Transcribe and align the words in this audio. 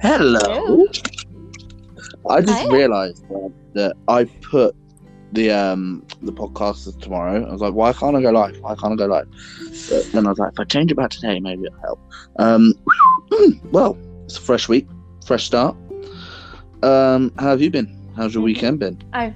Hello. 0.00 0.86
I 2.30 2.40
just 2.40 2.62
Hiya. 2.62 2.72
realised 2.72 3.28
that, 3.28 3.52
that 3.74 3.96
I 4.06 4.24
put 4.24 4.76
the 5.32 5.50
um 5.50 6.06
the 6.22 6.32
podcast 6.32 6.86
as 6.86 6.94
tomorrow. 6.96 7.44
I 7.44 7.52
was 7.52 7.60
like, 7.60 7.74
why 7.74 7.92
can't 7.92 8.14
I 8.14 8.22
go 8.22 8.30
live? 8.30 8.58
Why 8.60 8.74
can't 8.76 8.92
I 8.92 8.96
go 8.96 9.06
live? 9.06 9.28
But 9.90 10.12
then 10.12 10.26
I 10.26 10.30
was 10.30 10.38
like, 10.38 10.52
if 10.52 10.60
I 10.60 10.64
change 10.64 10.92
it 10.92 10.94
back 10.94 11.10
today, 11.10 11.40
maybe 11.40 11.64
it'll 11.64 11.80
help. 11.80 12.00
Um, 12.38 12.74
well, 13.72 13.98
it's 14.24 14.38
a 14.38 14.40
fresh 14.40 14.68
week, 14.68 14.86
fresh 15.26 15.44
start. 15.44 15.76
Um, 16.82 17.32
how 17.38 17.48
have 17.48 17.60
you 17.60 17.70
been? 17.70 18.12
How's 18.16 18.34
your 18.34 18.42
weekend 18.42 18.78
been? 18.78 19.02
I've. 19.12 19.34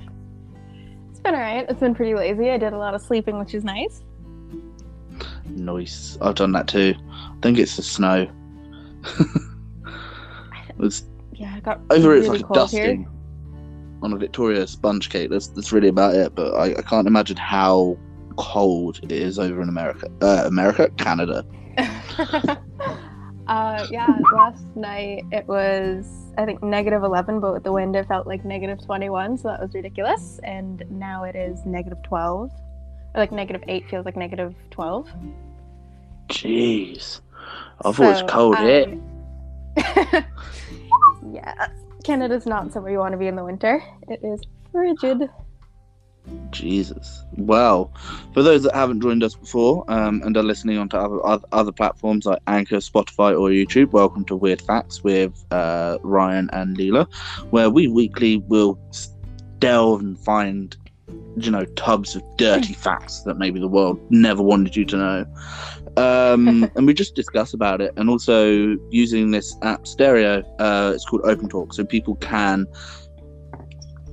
It's 1.11 1.21
been 1.21 1.35
alright. 1.35 1.67
It's 1.69 1.81
been 1.81 1.95
pretty 1.95 2.15
lazy. 2.15 2.51
I 2.51 2.59
did 2.59 2.73
a 2.73 2.79
lot 2.79 2.95
of 2.95 3.03
sleeping, 3.03 3.39
which 3.39 3.55
is 3.55 3.65
nice. 3.65 4.03
Nice. 5.49 6.17
I've 6.21 6.37
done 6.37 6.53
that 6.53 6.69
too. 6.69 6.95
I 7.11 7.37
think 7.43 7.59
it's 7.59 7.77
the 7.77 7.83
snow. 7.83 8.31
it's 10.87 11.05
Yeah, 11.33 11.55
I 11.55 11.61
got 11.61 11.81
over 11.91 12.11
really 12.11 12.27
it's 12.27 12.29
like 12.29 12.51
a 12.51 12.55
dusting 12.55 13.09
on 14.03 14.13
a 14.13 14.17
Victoria 14.17 14.67
sponge 14.67 15.11
cake. 15.11 15.31
That's 15.31 15.49
that's 15.49 15.73
really 15.73 15.89
about 15.89 16.15
it. 16.15 16.35
But 16.35 16.55
I, 16.55 16.75
I 16.77 16.83
can't 16.83 17.07
imagine 17.07 17.37
how 17.37 17.97
cold 18.37 19.01
it 19.03 19.13
is 19.13 19.39
over 19.39 19.63
in 19.63 19.69
America. 19.69 20.09
Uh, 20.21 20.45
America, 20.47 20.91
Canada. 20.97 21.45
uh, 23.47 23.87
yeah, 23.91 24.09
last 24.35 24.65
night 24.75 25.25
it 25.33 25.47
was 25.47 26.33
I 26.37 26.45
think 26.45 26.63
negative 26.63 27.03
eleven, 27.03 27.41
but 27.41 27.53
with 27.53 27.65
the 27.65 27.73
wind 27.73 27.97
it 27.97 28.07
felt 28.09 28.27
like 28.27 28.45
negative 28.45 28.85
twenty 28.85 29.09
one, 29.09 29.39
so 29.39 29.49
that 29.49 29.61
was 29.61 29.75
ridiculous. 29.75 30.41
And 30.43 30.83
now 30.91 31.25
it 31.25 31.37
is 31.37 31.65
negative 31.65 32.03
twelve. 32.03 32.51
Like 33.15 33.31
negative 33.31 33.63
eight 33.69 33.89
feels 33.89 34.05
like 34.05 34.17
negative 34.17 34.55
twelve. 34.71 35.09
Jeez, 36.29 37.21
I 37.85 37.93
thought 37.93 38.01
it 38.01 38.09
was 38.09 38.19
So, 38.21 38.27
cold 38.27 38.59
here. 38.59 38.99
Yeah, 41.33 41.69
Canada's 42.05 42.45
not 42.45 42.73
somewhere 42.73 42.93
you 42.93 42.99
want 42.99 43.13
to 43.13 43.19
be 43.19 43.27
in 43.27 43.37
the 43.37 43.45
winter. 43.45 43.83
It 44.09 44.21
is 44.23 44.43
frigid. 44.71 45.31
Jesus. 46.51 47.25
Well, 47.37 47.91
for 48.35 48.43
those 48.43 48.63
that 48.65 48.75
haven't 48.75 49.01
joined 49.01 49.25
us 49.25 49.35
before 49.35 49.85
um, 49.89 50.23
and 50.25 50.37
are 50.37 50.43
listening 50.43 50.77
onto 50.77 50.97
other, 50.97 51.25
other 51.27 51.47
other 51.53 51.73
platforms 51.73 52.27
like 52.27 52.39
Anchor, 52.47 52.77
Spotify, 52.77 53.33
or 53.33 53.49
YouTube, 53.49 53.93
welcome 53.93 54.25
to 54.27 54.37
Weird 54.37 54.61
Facts 54.61 55.03
with 55.03 55.45
uh, 55.51 55.99
Ryan 56.03 56.51
and 56.53 56.77
Leela, 56.77 57.13
where 57.51 57.71
we 57.71 57.89
weekly 57.89 58.37
will 58.37 58.79
delve 59.59 60.01
and 60.01 60.19
find, 60.19 60.77
you 61.37 61.51
know, 61.51 61.65
tubs 61.77 62.15
of 62.15 62.23
dirty 62.37 62.73
facts 62.75 63.23
that 63.23 63.39
maybe 63.39 63.59
the 63.59 63.69
world 63.69 63.99
never 64.11 64.43
wanted 64.43 64.77
you 64.77 64.85
to 64.85 64.97
know. 64.97 65.27
Um, 65.97 66.71
and 66.77 66.87
we 66.87 66.95
just 66.95 67.15
discuss 67.15 67.55
about 67.55 67.81
it. 67.81 67.93
And 67.97 68.09
also 68.09 68.77
using 68.91 69.31
this 69.31 69.57
app 69.63 69.87
Stereo, 69.87 70.43
uh, 70.59 70.93
it's 70.95 71.05
called 71.05 71.23
Open 71.25 71.49
Talk, 71.49 71.75
so 71.75 71.85
people 71.85 72.17
can 72.17 72.67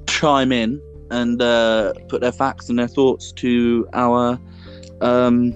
chime 0.07 0.51
in 0.51 0.81
and 1.11 1.41
uh, 1.41 1.93
put 2.07 2.21
their 2.21 2.31
facts 2.31 2.69
and 2.69 2.77
their 2.77 2.87
thoughts 2.87 3.31
to 3.33 3.87
our 3.93 4.39
um, 5.01 5.53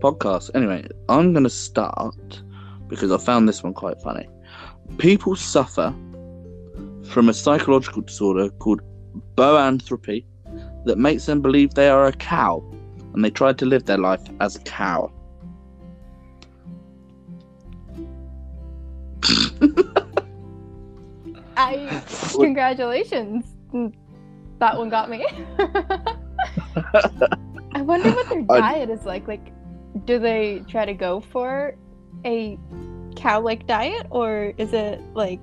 podcast. 0.00 0.50
Anyway, 0.54 0.86
I'm 1.08 1.32
going 1.32 1.44
to 1.44 1.50
start 1.50 2.42
because 2.88 3.12
I 3.12 3.18
found 3.18 3.48
this 3.48 3.62
one 3.62 3.74
quite 3.74 4.00
funny. 4.02 4.28
People 4.98 5.36
suffer 5.36 5.94
from 7.04 7.28
a 7.28 7.34
psychological 7.34 8.02
disorder 8.02 8.50
called 8.50 8.80
boanthropy 9.36 10.24
that 10.84 10.98
makes 10.98 11.26
them 11.26 11.40
believe 11.40 11.74
they 11.74 11.88
are 11.88 12.06
a 12.06 12.12
cow 12.12 12.64
and 13.14 13.24
they 13.24 13.30
try 13.30 13.52
to 13.52 13.66
live 13.66 13.84
their 13.84 13.98
life 13.98 14.22
as 14.40 14.56
a 14.56 14.60
cow. 14.60 15.12
I 21.56 22.02
congratulations. 22.32 23.44
That 24.58 24.76
one 24.76 24.88
got 24.88 25.10
me. 25.10 25.26
I 27.74 27.82
wonder 27.82 28.10
what 28.10 28.28
their 28.28 28.42
diet 28.42 28.90
is 28.90 29.04
like. 29.04 29.26
Like, 29.26 29.52
do 30.04 30.18
they 30.18 30.62
try 30.68 30.84
to 30.84 30.94
go 30.94 31.20
for 31.20 31.74
a 32.24 32.58
cow-like 33.16 33.66
diet, 33.66 34.06
or 34.10 34.52
is 34.58 34.72
it 34.72 35.00
like, 35.14 35.40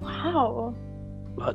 wow? 0.00 0.74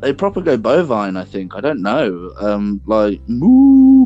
They 0.02 0.14
proper 0.14 0.42
go 0.42 0.58
bovine, 0.58 1.18
I 1.18 1.26
think. 1.26 1.56
I 1.56 1.62
don't 1.62 1.82
know. 1.82 2.34
Um, 2.40 2.82
like 2.86 3.22
moo. 3.28 4.06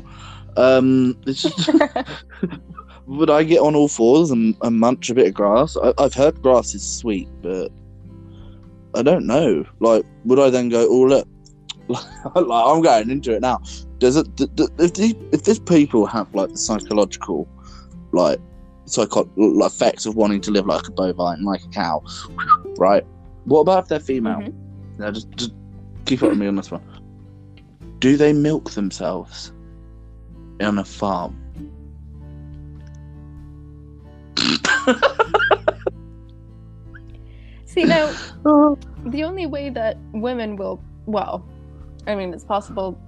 Um, 0.55 1.17
it's 1.27 1.43
just 1.43 1.69
would 3.07 3.29
I 3.29 3.43
get 3.43 3.59
on 3.59 3.75
all 3.75 3.87
fours 3.87 4.31
and, 4.31 4.55
and 4.61 4.79
munch 4.79 5.09
a 5.09 5.15
bit 5.15 5.27
of 5.27 5.33
grass? 5.33 5.77
I, 5.81 5.93
I've 5.97 6.13
heard 6.13 6.41
grass 6.41 6.75
is 6.75 6.87
sweet, 6.87 7.27
but 7.41 7.71
I 8.93 9.01
don't 9.01 9.25
know. 9.25 9.65
Like, 9.79 10.05
would 10.25 10.39
I 10.39 10.49
then 10.49 10.69
go, 10.69 10.87
oh 10.89 11.03
look, 11.03 11.27
like, 11.87 12.05
I'm 12.35 12.81
going 12.81 13.09
into 13.09 13.33
it 13.33 13.41
now? 13.41 13.61
Does 13.99 14.17
it? 14.17 14.35
D- 14.35 14.47
d- 14.55 14.67
if 14.77 14.93
these, 14.93 15.15
if 15.31 15.43
these 15.43 15.59
people 15.59 16.05
have 16.05 16.33
like 16.35 16.49
the 16.49 16.57
psychological, 16.57 17.47
like, 18.11 18.39
psycho 18.85 19.29
like, 19.37 19.71
effects 19.71 20.05
of 20.05 20.15
wanting 20.15 20.41
to 20.41 20.51
live 20.51 20.65
like 20.65 20.87
a 20.87 20.91
bovine, 20.91 21.43
like 21.43 21.63
a 21.63 21.69
cow, 21.69 22.03
right? 22.77 23.05
What 23.45 23.61
about 23.61 23.83
if 23.83 23.89
they're 23.89 23.99
female? 24.01 24.39
Mhm. 24.39 24.53
Now, 24.99 25.11
just, 25.11 25.31
just 25.31 25.53
keep 26.05 26.21
up 26.23 26.29
with 26.29 26.39
me 26.39 26.47
on 26.47 26.55
this 26.55 26.71
one. 26.71 26.81
Do 27.99 28.17
they 28.17 28.33
milk 28.33 28.71
themselves 28.71 29.53
on 30.61 30.77
a 30.77 30.83
farm? 30.85 31.41
See 37.65 37.83
now, 37.83 38.13
oh. 38.45 38.77
the 39.05 39.23
only 39.23 39.45
way 39.45 39.69
that 39.69 39.97
women 40.13 40.55
will, 40.55 40.81
well, 41.05 41.45
I 42.07 42.15
mean, 42.15 42.33
it's 42.33 42.43
possible 42.43 42.99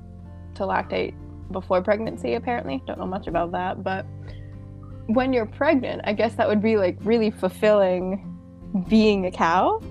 to 0.55 0.63
lactate 0.63 1.15
before 1.51 1.81
pregnancy. 1.81 2.35
Apparently, 2.35 2.83
don't 2.85 2.99
know 2.99 3.07
much 3.07 3.27
about 3.27 3.51
that, 3.53 3.83
but 3.83 4.05
when 5.07 5.33
you're 5.33 5.47
pregnant, 5.47 6.01
I 6.03 6.13
guess 6.13 6.35
that 6.35 6.47
would 6.47 6.61
be 6.61 6.77
like 6.77 6.97
really 7.01 7.31
fulfilling 7.31 8.25
being 8.87 9.25
a 9.25 9.31
cow. 9.31 9.81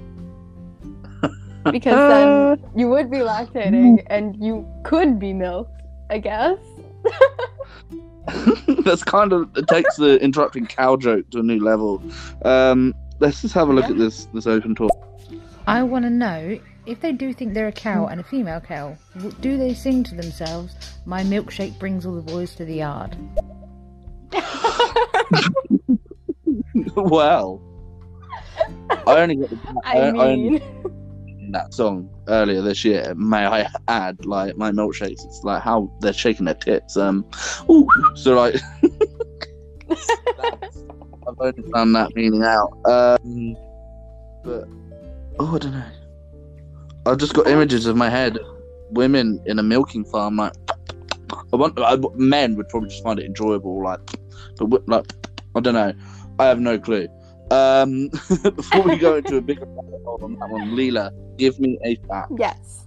Because 1.64 2.58
then 2.58 2.70
you 2.76 2.88
would 2.88 3.10
be 3.10 3.18
lactating 3.18 4.04
and 4.06 4.36
you 4.42 4.66
could 4.84 5.18
be 5.18 5.32
milked, 5.32 5.82
I 6.08 6.18
guess. 6.18 6.58
That's 8.84 9.04
kind 9.04 9.32
of 9.32 9.48
it 9.56 9.66
takes 9.68 9.96
the 9.96 10.20
interrupting 10.22 10.66
cow 10.66 10.96
joke 10.96 11.28
to 11.30 11.40
a 11.40 11.42
new 11.42 11.62
level. 11.62 12.02
Um, 12.44 12.94
let's 13.20 13.42
just 13.42 13.54
have 13.54 13.68
a 13.68 13.72
look 13.72 13.84
Yeah. 13.86 13.92
at 13.92 13.98
this 13.98 14.26
this 14.26 14.46
open 14.46 14.74
talk. 14.74 14.90
I 15.66 15.82
want 15.82 16.04
to 16.04 16.10
know 16.10 16.58
if 16.86 17.00
they 17.00 17.12
do 17.12 17.32
think 17.34 17.52
they're 17.52 17.68
a 17.68 17.72
cow 17.72 18.06
and 18.06 18.20
a 18.20 18.24
female 18.24 18.60
cow, 18.60 18.96
do 19.40 19.58
they 19.58 19.74
sing 19.74 20.02
to 20.04 20.14
themselves, 20.14 20.74
My 21.04 21.22
milkshake 21.22 21.78
brings 21.78 22.06
all 22.06 22.14
the 22.14 22.22
boys 22.22 22.54
to 22.54 22.64
the 22.64 22.76
yard? 22.76 23.16
well, 26.96 27.60
I 29.06 29.20
only 29.20 29.36
get 29.36 29.50
the, 29.50 29.58
I 29.84 30.10
only 30.10 30.62
that 31.52 31.74
song 31.74 32.08
earlier 32.28 32.62
this 32.62 32.84
year. 32.84 33.14
May 33.16 33.46
I 33.46 33.68
add, 33.88 34.24
like 34.26 34.56
my 34.56 34.70
milkshakes, 34.70 35.24
it's 35.24 35.40
like 35.44 35.62
how 35.62 35.90
they're 36.00 36.12
shaking 36.12 36.46
their 36.46 36.54
tits. 36.54 36.96
Um, 36.96 37.24
ooh, 37.70 37.88
so 38.14 38.34
like, 38.34 38.56
I've 39.90 41.36
only 41.40 41.70
found 41.72 41.94
that 41.94 42.14
meaning 42.14 42.42
out. 42.42 42.72
Um, 42.84 43.56
but 44.44 44.68
oh, 45.38 45.54
I 45.54 45.58
don't 45.58 45.72
know. 45.72 45.84
I've 47.06 47.18
just 47.18 47.34
got 47.34 47.46
images 47.46 47.86
of 47.86 47.96
my 47.96 48.10
head, 48.10 48.38
women 48.90 49.42
in 49.46 49.58
a 49.58 49.62
milking 49.62 50.04
farm. 50.04 50.36
Like, 50.36 50.54
I 51.52 51.56
want 51.56 51.78
I, 51.78 51.96
men 52.14 52.56
would 52.56 52.68
probably 52.68 52.90
just 52.90 53.02
find 53.02 53.18
it 53.18 53.26
enjoyable. 53.26 53.82
Like, 53.82 54.00
but 54.56 54.86
like, 54.88 55.06
I 55.54 55.60
don't 55.60 55.74
know. 55.74 55.92
I 56.38 56.46
have 56.46 56.60
no 56.60 56.78
clue. 56.78 57.08
Um, 57.50 58.08
before 58.42 58.82
we 58.82 58.98
go 58.98 59.16
into 59.16 59.36
a 59.36 59.40
bigger 59.40 59.66
hole 60.04 60.20
on 60.22 60.34
that 60.34 60.48
one, 60.50 60.70
Leela, 60.70 61.12
give 61.38 61.58
me 61.58 61.78
a 61.84 61.96
fact. 62.06 62.32
yes. 62.38 62.86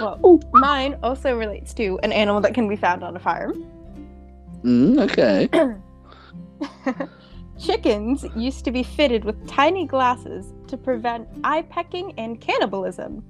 Well, 0.00 0.40
mine 0.52 0.98
also 1.02 1.36
relates 1.36 1.74
to 1.74 1.98
an 2.02 2.12
animal 2.12 2.40
that 2.40 2.54
can 2.54 2.66
be 2.66 2.76
found 2.76 3.04
on 3.04 3.14
a 3.14 3.18
farm. 3.18 3.66
Mm, 4.64 5.00
okay. 5.00 5.48
Chickens 7.58 8.24
used 8.34 8.64
to 8.64 8.70
be 8.70 8.82
fitted 8.82 9.24
with 9.24 9.46
tiny 9.46 9.86
glasses 9.86 10.54
to 10.68 10.76
prevent 10.76 11.28
eye 11.44 11.62
pecking 11.62 12.14
and 12.18 12.40
cannibalism. 12.40 13.22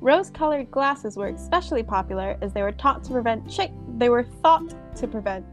Rose-colored 0.00 0.70
glasses 0.70 1.16
were 1.16 1.28
especially 1.28 1.82
popular 1.82 2.38
as 2.40 2.52
they 2.52 2.62
were 2.62 2.72
taught 2.72 3.04
to 3.04 3.12
prevent 3.12 3.48
chick 3.50 3.70
they 3.96 4.08
were 4.08 4.24
thought 4.24 4.74
to 4.96 5.06
prevent 5.06 5.44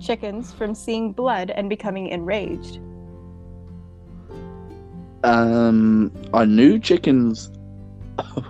chickens 0.00 0.52
from 0.52 0.74
seeing 0.74 1.12
blood 1.12 1.50
and 1.50 1.68
becoming 1.68 2.08
enraged. 2.08 2.80
Um, 5.26 6.12
I 6.32 6.44
knew 6.44 6.78
chickens 6.78 7.50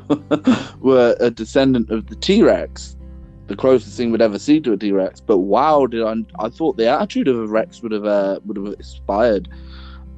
were 0.81 1.17
a 1.20 1.31
descendant 1.31 1.90
of 1.90 2.06
the 2.08 2.17
T 2.17 2.43
Rex, 2.43 2.99
the 3.46 3.56
closest 3.56 3.96
thing 3.96 4.12
we'd 4.12 4.20
ever 4.20 4.38
see 4.38 4.61
to 4.61 4.75
a 4.75 4.76
T 4.76 4.93
Rex. 4.93 5.19
But 5.19 5.38
wow, 5.38 5.87
did 5.87 6.02
I? 6.02 6.17
I 6.38 6.50
thought 6.50 6.76
the 6.76 6.87
attitude 6.87 7.28
of 7.28 7.38
a 7.38 7.46
Rex 7.46 7.81
would 7.81 7.93
have 7.93 8.05
uh, 8.05 8.40
would 8.44 8.58
have 8.58 8.67
inspired 8.75 9.49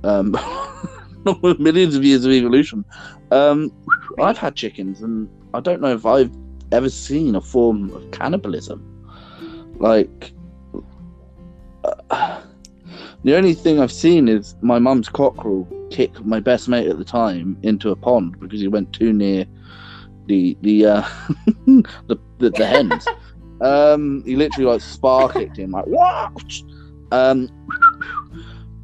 um, 0.02 0.36
millions 1.60 1.94
of 1.94 2.04
years 2.04 2.24
of 2.24 2.32
evolution. 2.32 2.84
Um, 3.30 3.72
I've 4.18 4.36
had 4.36 4.56
chickens, 4.56 5.00
and 5.00 5.28
I 5.54 5.60
don't 5.60 5.80
know 5.80 5.94
if 5.94 6.04
I've 6.04 6.32
ever 6.72 6.90
seen 6.90 7.36
a 7.36 7.40
form 7.40 7.92
of 7.92 8.10
cannibalism. 8.10 8.82
Like, 9.78 10.32
uh, 11.84 12.40
the 13.22 13.36
only 13.36 13.54
thing 13.54 13.78
I've 13.78 13.92
seen 13.92 14.26
is 14.26 14.56
my 14.60 14.80
mum's 14.80 15.08
cockerel 15.08 15.68
kick 15.90 16.24
my 16.24 16.40
best 16.40 16.68
mate 16.68 16.88
at 16.88 16.98
the 16.98 17.04
time 17.04 17.56
into 17.62 17.90
a 17.90 17.96
pond 17.96 18.38
because 18.40 18.60
he 18.60 18.68
went 18.68 18.92
too 18.92 19.12
near 19.12 19.44
the 20.26 20.56
the 20.60 20.86
uh, 20.86 21.08
the, 21.66 22.18
the, 22.38 22.50
the 22.50 22.66
hens. 22.66 23.06
um, 23.60 24.22
he 24.24 24.36
literally 24.36 24.70
like 24.70 24.80
spar 24.80 25.32
kicked 25.32 25.58
him 25.58 25.72
like 25.72 25.86
what? 25.86 26.32
Um, 27.10 27.48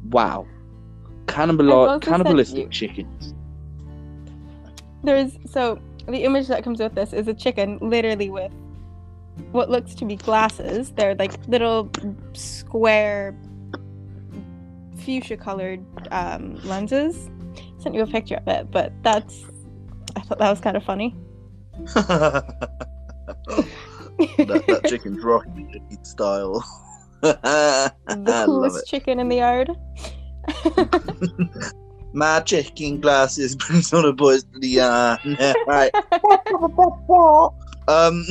wow, 0.09 0.47
Cannibal- 1.27 1.99
cannibalistic 1.99 2.71
chickens. 2.71 3.33
There's 5.03 5.37
so 5.45 5.79
the 6.07 6.23
image 6.23 6.47
that 6.47 6.63
comes 6.63 6.79
with 6.79 6.95
this 6.95 7.13
is 7.13 7.27
a 7.27 7.33
chicken 7.33 7.77
literally 7.81 8.29
with 8.29 8.51
what 9.51 9.69
looks 9.69 9.93
to 9.95 10.05
be 10.05 10.15
glasses. 10.15 10.91
They're 10.91 11.15
like 11.15 11.33
little 11.47 11.91
square 12.33 13.35
fuchsia 15.05 15.37
colored 15.37 15.85
um, 16.11 16.55
lenses. 16.63 17.29
Sent 17.77 17.95
you 17.95 18.01
a 18.01 18.07
picture 18.07 18.35
of 18.35 18.47
it, 18.47 18.71
but 18.71 18.91
that's 19.03 19.45
I 20.15 20.21
thought 20.21 20.39
that 20.39 20.49
was 20.49 20.59
kind 20.59 20.75
of 20.75 20.83
funny. 20.83 21.15
that, 21.93 22.43
that 24.67 24.81
chicken's 24.87 25.23
rocky 25.23 25.79
style. 26.03 26.63
the 27.21 28.43
coolest 28.45 28.87
chicken 28.87 29.19
in 29.19 29.29
the 29.29 29.37
yard. 29.37 29.69
My 32.13 32.39
chicken 32.41 33.01
glasses 33.01 33.55
brings 33.55 33.93
all 33.93 34.03
the 34.03 34.13
boys 34.13 34.43
to 34.43 34.59
the 34.59 34.67
yard. 34.67 35.19
right. 35.67 35.93
um. 37.87 38.25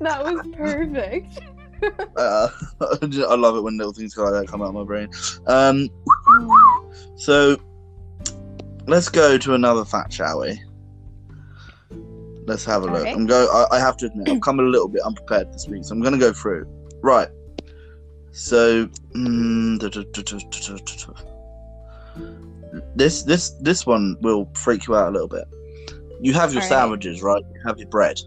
that 0.00 0.24
was 0.24 0.46
perfect. 0.56 1.40
Uh, 2.16 2.48
I 2.80 3.34
love 3.34 3.56
it 3.56 3.62
when 3.62 3.76
little 3.76 3.92
things 3.92 4.16
like 4.16 4.32
that 4.32 4.48
come 4.48 4.62
out 4.62 4.68
of 4.68 4.74
my 4.74 4.84
brain. 4.84 5.08
Um. 5.46 5.88
So, 7.16 7.56
let's 8.86 9.08
go 9.08 9.38
to 9.38 9.54
another 9.54 9.84
fact, 9.84 10.12
shall 10.12 10.40
we? 10.40 10.60
Let's 12.46 12.64
have 12.64 12.82
a 12.82 12.86
look. 12.86 13.00
Okay. 13.02 13.12
I'm 13.12 13.26
go. 13.26 13.48
I, 13.52 13.76
I 13.76 13.80
have 13.80 13.96
to 13.98 14.06
admit, 14.06 14.28
I've 14.28 14.40
come 14.40 14.60
a 14.60 14.62
little 14.62 14.88
bit 14.88 15.02
unprepared 15.02 15.52
this 15.52 15.66
week, 15.66 15.84
so 15.84 15.92
I'm 15.92 16.00
going 16.00 16.12
to 16.12 16.18
go 16.18 16.32
through. 16.32 16.66
Right. 17.02 17.28
So, 18.32 18.86
mm, 19.14 19.78
this 22.96 23.22
this 23.22 23.50
this 23.60 23.86
one 23.86 24.16
will 24.20 24.50
freak 24.54 24.86
you 24.86 24.96
out 24.96 25.08
a 25.08 25.10
little 25.12 25.28
bit. 25.28 25.44
You 26.20 26.32
have 26.32 26.52
your 26.52 26.62
sandwiches, 26.62 27.22
right? 27.22 27.42
You 27.54 27.60
have 27.66 27.78
your 27.78 27.88
bread. 27.88 28.18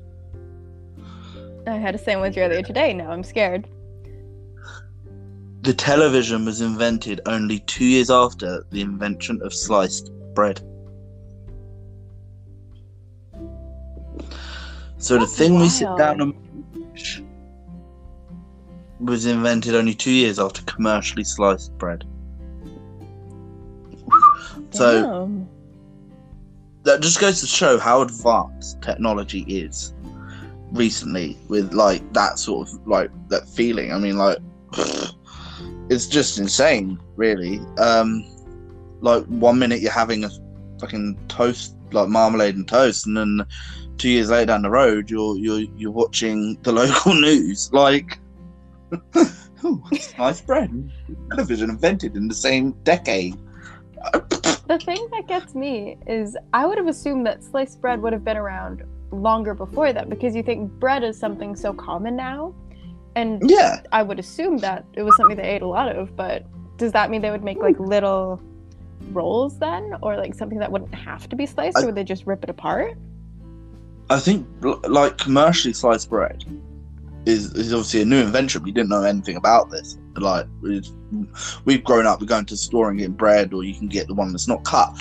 I 1.68 1.78
had 1.78 1.96
a 1.96 1.98
sandwich 1.98 2.38
earlier 2.38 2.62
today. 2.62 2.94
Now 2.94 3.12
I'm 3.12 3.24
scared. 3.24 3.68
The 5.62 5.74
television 5.74 6.46
was 6.46 6.62
invented 6.62 7.20
only 7.26 7.60
two 7.60 7.86
years 7.86 8.10
after 8.10 8.66
the 8.72 8.82
invention 8.82 9.42
of 9.42 9.54
sliced 9.54 10.12
bread. 10.34 10.62
So 14.98 15.16
the 15.16 15.20
That's 15.20 15.38
thing 15.38 15.60
we 15.60 15.70
sit 15.70 15.90
down 15.98 16.22
and 16.22 16.34
was 19.00 19.26
invented 19.26 19.76
only 19.76 19.94
two 19.94 20.12
years 20.12 20.40
after 20.40 20.62
commercially 20.64 21.24
sliced 21.24 21.78
bread. 21.78 22.06
So 24.72 25.46
that 26.84 27.02
just 27.02 27.20
goes 27.20 27.42
to 27.42 27.48
show 27.48 27.78
how 27.78 28.02
advanced 28.02 28.82
technology 28.82 29.42
is 29.42 29.94
recently 30.72 31.38
with 31.48 31.74
like 31.74 32.02
that 32.14 32.40
sort 32.40 32.68
of 32.68 32.88
like 32.88 33.10
that 33.30 33.48
feeling. 33.48 33.92
I 33.92 33.98
mean 33.98 34.18
like 34.18 34.38
it's 35.90 36.08
just 36.08 36.40
insane 36.40 37.00
really. 37.16 37.60
Um 37.78 38.26
like 39.02 39.24
one 39.26 39.60
minute 39.60 39.82
you're 39.82 39.92
having 39.92 40.24
a 40.24 40.30
fucking 40.80 41.18
toast 41.28 41.76
like 41.92 42.10
marmalade 42.10 42.56
and 42.56 42.68
toast 42.68 43.08
and 43.08 43.16
then 43.16 43.42
two 43.98 44.10
years 44.10 44.30
later 44.30 44.48
down 44.48 44.62
the 44.62 44.70
road 44.70 45.10
you're 45.10 45.38
you're 45.38 45.62
you're 45.78 45.92
watching 45.92 46.58
the 46.64 46.72
local 46.82 47.14
news. 47.14 47.72
Like 47.72 48.20
oh 49.64 49.84
sliced 50.00 50.46
bread 50.46 50.92
television 51.30 51.70
invented 51.70 52.16
in 52.16 52.28
the 52.28 52.36
same 52.36 52.72
decade. 52.84 53.36
The 54.68 54.80
thing 54.84 55.08
that 55.12 55.28
gets 55.28 55.56
me 55.56 55.98
is 56.08 56.38
I 56.54 56.66
would 56.66 56.78
have 56.78 56.88
assumed 56.88 57.26
that 57.26 57.44
sliced 57.44 57.82
bread 57.82 58.02
would 58.02 58.14
have 58.14 58.24
been 58.24 58.38
around 58.38 58.84
longer 59.12 59.54
before 59.54 59.94
that 59.94 60.10
because 60.10 60.36
you 60.36 60.44
think 60.44 60.72
bread 60.74 61.04
is 61.04 61.18
something 61.18 61.56
so 61.56 61.74
common 61.74 62.16
now. 62.16 62.54
And 63.16 63.50
yeah 63.50 63.82
I 63.92 64.04
would 64.04 64.20
assume 64.20 64.58
that 64.60 64.86
it 64.94 65.04
was 65.04 65.16
something 65.18 65.38
they 65.38 65.44
ate 65.44 65.62
a 65.62 65.68
lot 65.68 65.96
of, 65.96 66.16
but 66.16 66.46
does 66.78 66.92
that 66.92 67.10
mean 67.10 67.22
they 67.22 67.32
would 67.32 67.44
make 67.44 67.58
like 67.58 67.80
little 67.80 68.42
rolls 69.12 69.58
then? 69.60 69.96
Or 70.02 70.16
like 70.18 70.36
something 70.36 70.60
that 70.60 70.72
wouldn't 70.72 70.94
have 70.94 71.28
to 71.30 71.36
be 71.36 71.46
sliced, 71.46 71.78
I- 71.78 71.84
or 71.84 71.86
would 71.88 71.96
they 71.96 72.04
just 72.04 72.28
rip 72.28 72.44
it 72.44 72.50
apart? 72.50 72.98
I 74.10 74.20
think 74.20 74.48
like 74.62 75.18
commercially 75.18 75.74
sliced 75.74 76.10
bread 76.10 76.46
is, 77.26 77.54
is 77.56 77.74
obviously 77.74 78.04
a 78.04 78.06
new 78.06 78.22
invention. 78.22 78.64
We 78.64 78.72
didn't 78.72 78.90
know 78.90 79.04
anything 79.04 79.36
about 79.36 79.70
this. 79.70 79.98
Like 80.16 80.48
we've, 80.62 80.88
we've 81.66 81.84
grown 81.84 82.06
up, 82.06 82.22
we're 82.22 82.28
going 82.28 82.46
to 82.46 82.54
the 82.54 82.58
store 82.58 82.90
and 82.90 82.98
getting 82.98 83.16
bread, 83.16 83.54
or 83.54 83.64
you 83.66 83.76
can 83.76 83.88
get 83.90 84.08
the 84.08 84.14
one 84.14 84.32
that's 84.32 84.48
not 84.48 84.64
cut. 84.64 84.98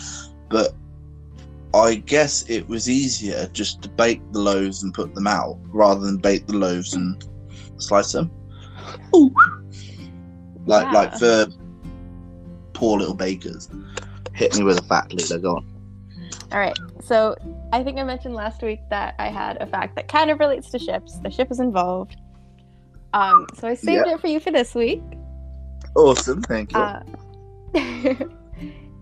But 0.48 0.74
I 1.80 1.96
guess 1.96 2.48
it 2.48 2.68
was 2.68 2.88
easier 2.88 3.48
just 3.52 3.82
to 3.82 3.88
bake 3.88 4.20
the 4.32 4.38
loaves 4.38 4.82
and 4.82 4.92
put 4.94 5.14
them 5.14 5.26
out 5.26 5.58
rather 5.66 6.00
than 6.00 6.16
bake 6.16 6.46
the 6.46 6.56
loaves 6.56 6.94
and 6.94 7.22
slice 7.78 8.12
them. 8.12 8.30
Ooh. 9.14 9.34
Like 10.66 10.92
like 10.92 11.14
for 11.18 11.46
poor 12.72 12.98
little 12.98 13.14
bakers. 13.14 13.68
Hit 14.34 14.56
me 14.56 14.64
with 14.64 14.78
a 14.78 14.84
fact, 14.84 15.12
Leela. 15.12 15.40
Go 15.40 15.56
on. 15.56 15.76
All 16.52 16.58
right. 16.58 16.76
So 17.02 17.36
I 17.72 17.82
think 17.82 17.98
I 17.98 18.04
mentioned 18.04 18.34
last 18.34 18.62
week 18.62 18.80
that 18.90 19.14
I 19.18 19.28
had 19.28 19.60
a 19.60 19.66
fact 19.66 19.96
that 19.96 20.08
kind 20.08 20.30
of 20.30 20.38
relates 20.38 20.70
to 20.70 20.78
ships. 20.78 21.18
The 21.18 21.30
ship 21.30 21.50
is 21.50 21.60
involved. 21.60 22.16
Um, 23.12 23.46
so 23.54 23.66
I 23.66 23.74
saved 23.74 24.06
it 24.06 24.20
for 24.20 24.26
you 24.26 24.40
for 24.40 24.50
this 24.50 24.74
week. 24.74 25.02
Awesome, 25.94 26.42
thank 26.42 26.72
you. 26.72 26.78
Uh, 26.78 27.02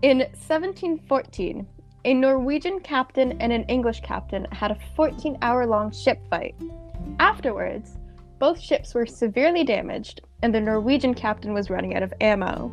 in 0.01 0.19
1714, 0.19 1.67
a 2.05 2.13
Norwegian 2.13 2.79
captain 2.79 3.33
and 3.41 3.51
an 3.51 3.63
English 3.63 3.99
captain 4.01 4.47
had 4.51 4.71
a 4.71 4.77
14 4.95 5.37
hour 5.41 5.65
long 5.65 5.91
ship 5.91 6.19
fight. 6.29 6.55
Afterwards, 7.19 7.97
both 8.39 8.59
ships 8.59 8.93
were 8.93 9.07
severely 9.07 9.63
damaged, 9.63 10.21
and 10.43 10.53
the 10.53 10.61
Norwegian 10.61 11.15
captain 11.15 11.53
was 11.53 11.69
running 11.69 11.95
out 11.95 12.03
of 12.03 12.13
ammo. 12.21 12.71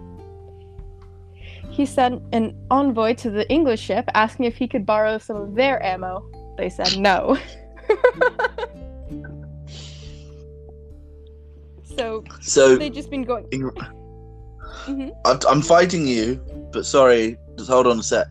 He 1.70 1.86
sent 1.86 2.22
an 2.32 2.54
envoy 2.70 3.14
to 3.14 3.30
the 3.30 3.50
English 3.50 3.80
ship 3.80 4.04
asking 4.14 4.44
if 4.44 4.56
he 4.56 4.68
could 4.68 4.84
borrow 4.84 5.16
some 5.16 5.36
of 5.36 5.54
their 5.54 5.82
ammo. 5.82 6.22
They 6.58 6.68
said 6.68 6.98
no. 6.98 7.38
so 11.96 12.22
so 12.40 12.76
they've 12.76 12.92
just 12.92 13.10
been 13.10 13.24
going. 13.24 13.48
Mhm. 14.86 15.12
I'm, 15.24 15.38
I'm 15.48 15.62
fighting 15.62 16.08
you, 16.08 16.40
but 16.72 16.84
sorry, 16.86 17.38
just 17.56 17.70
hold 17.70 17.86
on 17.86 18.00
a 18.00 18.02
sec. 18.02 18.26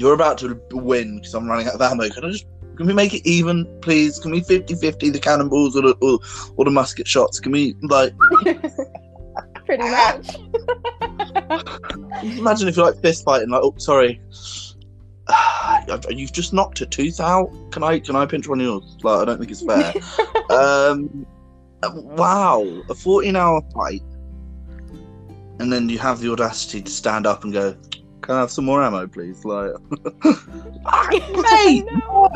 You're 0.00 0.14
about 0.14 0.38
to 0.38 0.58
win 0.70 1.16
because 1.16 1.34
I'm 1.34 1.46
running 1.46 1.66
out 1.66 1.74
of 1.74 1.82
ammo. 1.82 2.08
Can 2.08 2.24
I 2.24 2.30
just 2.30 2.46
can 2.78 2.86
we 2.86 2.94
make 2.94 3.12
it 3.12 3.20
even, 3.28 3.66
please? 3.82 4.18
Can 4.18 4.30
we 4.30 4.40
50-50 4.40 5.12
the 5.12 5.18
cannonballs 5.20 5.76
or 5.76 5.82
the 5.82 5.92
or, 6.00 6.18
or 6.56 6.64
the 6.64 6.70
musket 6.70 7.06
shots? 7.06 7.38
Can 7.38 7.52
we 7.52 7.76
like 7.82 8.14
Pretty 9.66 9.90
much. 9.90 10.36
imagine 12.38 12.68
if 12.68 12.76
you're 12.78 12.86
like 12.86 13.02
fist 13.02 13.24
fighting? 13.24 13.50
Like, 13.50 13.62
oh, 13.62 13.74
sorry, 13.76 14.18
you've 16.08 16.32
just 16.32 16.54
knocked 16.54 16.80
a 16.80 16.86
tooth 16.86 17.20
out. 17.20 17.50
Can 17.70 17.84
I 17.84 17.98
can 17.98 18.16
I 18.16 18.24
pinch 18.24 18.48
one 18.48 18.58
of 18.58 18.64
yours? 18.64 18.96
Like, 19.02 19.18
I 19.20 19.24
don't 19.26 19.38
think 19.38 19.50
it's 19.50 19.62
fair. 19.62 19.92
um, 20.58 21.26
wow, 22.16 22.62
a 22.88 22.94
14 22.94 23.36
hour 23.36 23.60
fight, 23.74 24.02
and 25.58 25.70
then 25.70 25.90
you 25.90 25.98
have 25.98 26.20
the 26.20 26.32
audacity 26.32 26.80
to 26.80 26.90
stand 26.90 27.26
up 27.26 27.44
and 27.44 27.52
go, 27.52 27.76
"Can 28.30 28.36
I 28.36 28.40
have 28.42 28.52
some 28.52 28.64
more 28.64 28.80
ammo, 28.80 29.08
please?" 29.08 29.44
Like, 29.44 29.72
I 30.86 31.84
know. 31.90 32.28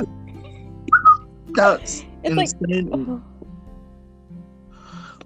that's 1.52 2.04
It's 2.24 2.34
like 2.34 2.48
insane. 2.68 3.22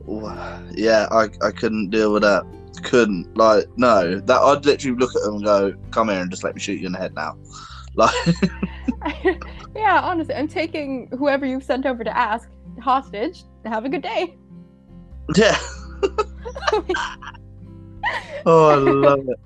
yeah, 0.76 1.06
I 1.10 1.30
I 1.42 1.52
couldn't 1.52 1.88
deal 1.88 2.12
with 2.12 2.20
that. 2.20 2.44
Couldn't 2.82 3.34
like 3.34 3.64
no. 3.78 4.20
That 4.20 4.42
I'd 4.42 4.66
literally 4.66 4.98
look 4.98 5.16
at 5.16 5.22
them 5.22 5.36
and 5.36 5.44
go, 5.44 5.72
"Come 5.90 6.10
here 6.10 6.20
and 6.20 6.30
just 6.30 6.44
let 6.44 6.54
me 6.54 6.60
shoot 6.60 6.78
you 6.78 6.86
in 6.86 6.92
the 6.92 6.98
head 6.98 7.14
now." 7.14 7.38
Like, 7.94 9.42
yeah, 9.74 10.00
honestly, 10.04 10.34
I'm 10.34 10.46
taking 10.46 11.08
whoever 11.18 11.44
you've 11.46 11.64
sent 11.64 11.84
over 11.84 12.04
to 12.04 12.16
ask 12.16 12.48
hostage. 12.80 13.42
Have 13.64 13.86
a 13.86 13.88
good 13.88 14.02
day. 14.02 14.36
yeah. 15.34 15.58
oh, 18.46 18.68
I 18.68 18.74
love 18.76 19.28
it. 19.28 19.40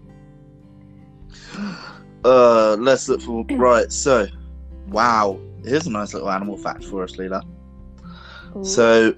Uh, 2.24 2.76
let's 2.78 3.08
look 3.08 3.20
for 3.20 3.44
right. 3.50 3.90
So, 3.92 4.26
wow, 4.88 5.40
here's 5.64 5.86
a 5.86 5.90
nice 5.90 6.14
little 6.14 6.30
animal 6.30 6.56
fact 6.56 6.84
for 6.84 7.02
us, 7.02 7.16
Leela. 7.16 7.42
Ooh. 8.56 8.64
So, 8.64 9.14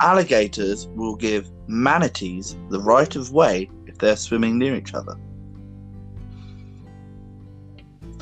alligators 0.00 0.88
will 0.88 1.16
give 1.16 1.50
manatees 1.68 2.56
the 2.70 2.80
right 2.80 3.14
of 3.16 3.32
way 3.32 3.70
if 3.86 3.98
they're 3.98 4.16
swimming 4.16 4.58
near 4.58 4.74
each 4.74 4.94
other. 4.94 5.16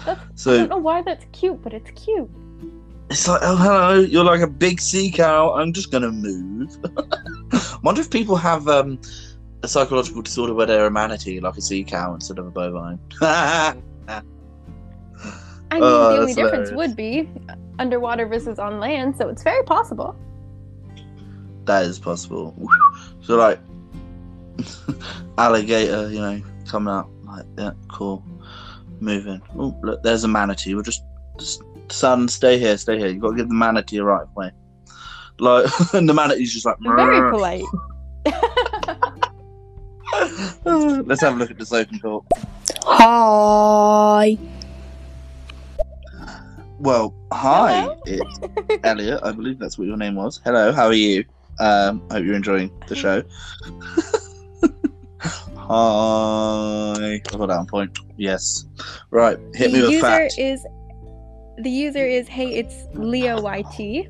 That's- 0.05 0.47
I 0.47 0.57
don't 0.57 0.69
know 0.71 0.79
why 0.79 1.03
that's 1.03 1.27
cute, 1.33 1.63
but 1.63 1.75
it's 1.75 1.91
cute. 1.91 2.31
it's 3.11 3.29
like, 3.29 3.41
oh 3.43 3.57
hello, 3.57 4.01
you're 4.01 4.25
like 4.25 4.41
a 4.41 4.47
big 4.47 4.81
sea 4.81 5.11
cow. 5.11 5.53
I'm 5.55 5.73
just 5.73 5.91
gonna 5.91 6.11
move. 6.11 6.77
Wonder 7.83 8.01
if 8.01 8.11
people 8.11 8.37
have 8.37 8.67
um, 8.69 8.99
a 9.63 9.69
psychological 9.69 10.23
disorder 10.23 10.55
where 10.55 10.67
they're 10.67 10.87
a 10.87 10.91
manatee, 10.91 11.41
like 11.41 11.57
a 11.57 11.61
sea 11.61 11.85
cow 11.85 12.15
instead 12.15 12.39
of 12.39 12.47
a 12.47 12.51
bovine. 12.51 12.99
I 15.73 15.75
mean, 15.75 15.83
Oh, 15.85 16.13
the 16.15 16.21
only 16.23 16.35
difference 16.35 16.71
hilarious. 16.71 16.89
would 16.89 16.97
be 16.97 17.29
underwater 17.79 18.27
versus 18.27 18.59
on 18.59 18.81
land, 18.81 19.17
so 19.17 19.29
it's 19.29 19.43
very 19.43 19.63
possible. 19.65 20.17
that 21.67 21.85
is 21.85 21.99
possible. 21.99 22.55
So 23.23 23.37
like, 23.37 23.61
alligator, 25.39 26.11
you 26.11 26.19
know, 26.21 26.43
coming 26.67 26.93
out, 26.93 27.09
like 27.27 27.45
yeah, 27.59 27.73
cool, 27.89 28.25
moving. 28.99 29.41
Oh 29.57 29.77
look, 29.83 30.03
there's 30.03 30.25
a 30.25 30.29
manatee. 30.29 30.75
We'll 30.75 30.83
just, 30.83 31.05
just 31.39 31.63
son, 31.91 32.27
stay 32.29 32.59
here, 32.59 32.77
stay 32.79 32.99
here. 32.99 33.09
You've 33.09 33.21
got 33.21 33.31
to 33.33 33.37
give 33.37 33.49
the 33.49 33.55
manatee 33.55 33.99
a 33.99 34.05
right 34.05 34.27
way. 34.35 34.51
Like, 35.39 35.67
and 35.95 36.09
the 36.09 36.15
manatee's 36.15 36.53
just 36.53 36.67
like. 36.67 36.77
Very 36.81 37.31
polite. 37.31 37.65
Let's 40.65 41.21
have 41.23 41.35
a 41.35 41.39
look 41.39 41.51
at 41.51 41.59
this 41.59 41.73
open 41.73 41.99
talk. 42.01 42.27
Hi. 42.85 44.37
Well, 46.79 47.15
hi, 47.31 47.95
it's 48.07 48.41
Elliot. 48.85 49.21
I 49.23 49.33
believe 49.33 49.59
that's 49.59 49.77
what 49.77 49.87
your 49.87 49.99
name 49.99 50.15
was. 50.15 50.41
Hello, 50.45 50.73
how 50.73 50.87
are 50.87 50.95
you? 50.95 51.25
Um, 51.59 52.03
I 52.11 52.15
hope 52.15 52.25
you're 52.25 52.35
enjoying 52.35 52.71
the 52.89 52.97
show. 52.97 53.23
hi. 55.57 57.21
Hold 57.33 57.51
on, 57.51 57.67
point. 57.67 57.99
Yes. 58.17 58.65
Right, 59.11 59.37
hit 59.55 59.73
the 59.73 59.77
me 59.77 59.83
with 59.83 59.91
user 59.91 60.07
fact. 60.07 60.39
is 60.39 60.65
the 61.59 61.69
user 61.71 62.07
is 62.07 62.27
hey, 62.29 62.55
it's 62.55 62.87
Leo 62.95 63.43
YT. 63.43 64.09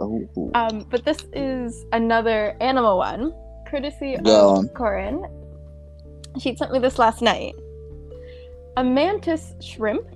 Oh, 0.00 0.28
Um, 0.56 0.84
but 0.90 1.04
this 1.04 1.24
is 1.34 1.84
another 1.92 2.56
animal 2.60 2.98
one, 2.98 3.32
courtesy 3.68 4.16
Go 4.24 4.50
of 4.50 4.58
on. 4.58 4.68
Corin. 4.70 5.24
She 6.38 6.56
sent 6.56 6.72
me 6.72 6.78
this 6.78 6.98
last 6.98 7.22
night. 7.22 7.54
A 8.76 8.84
mantis 8.84 9.54
shrimp 9.60 10.06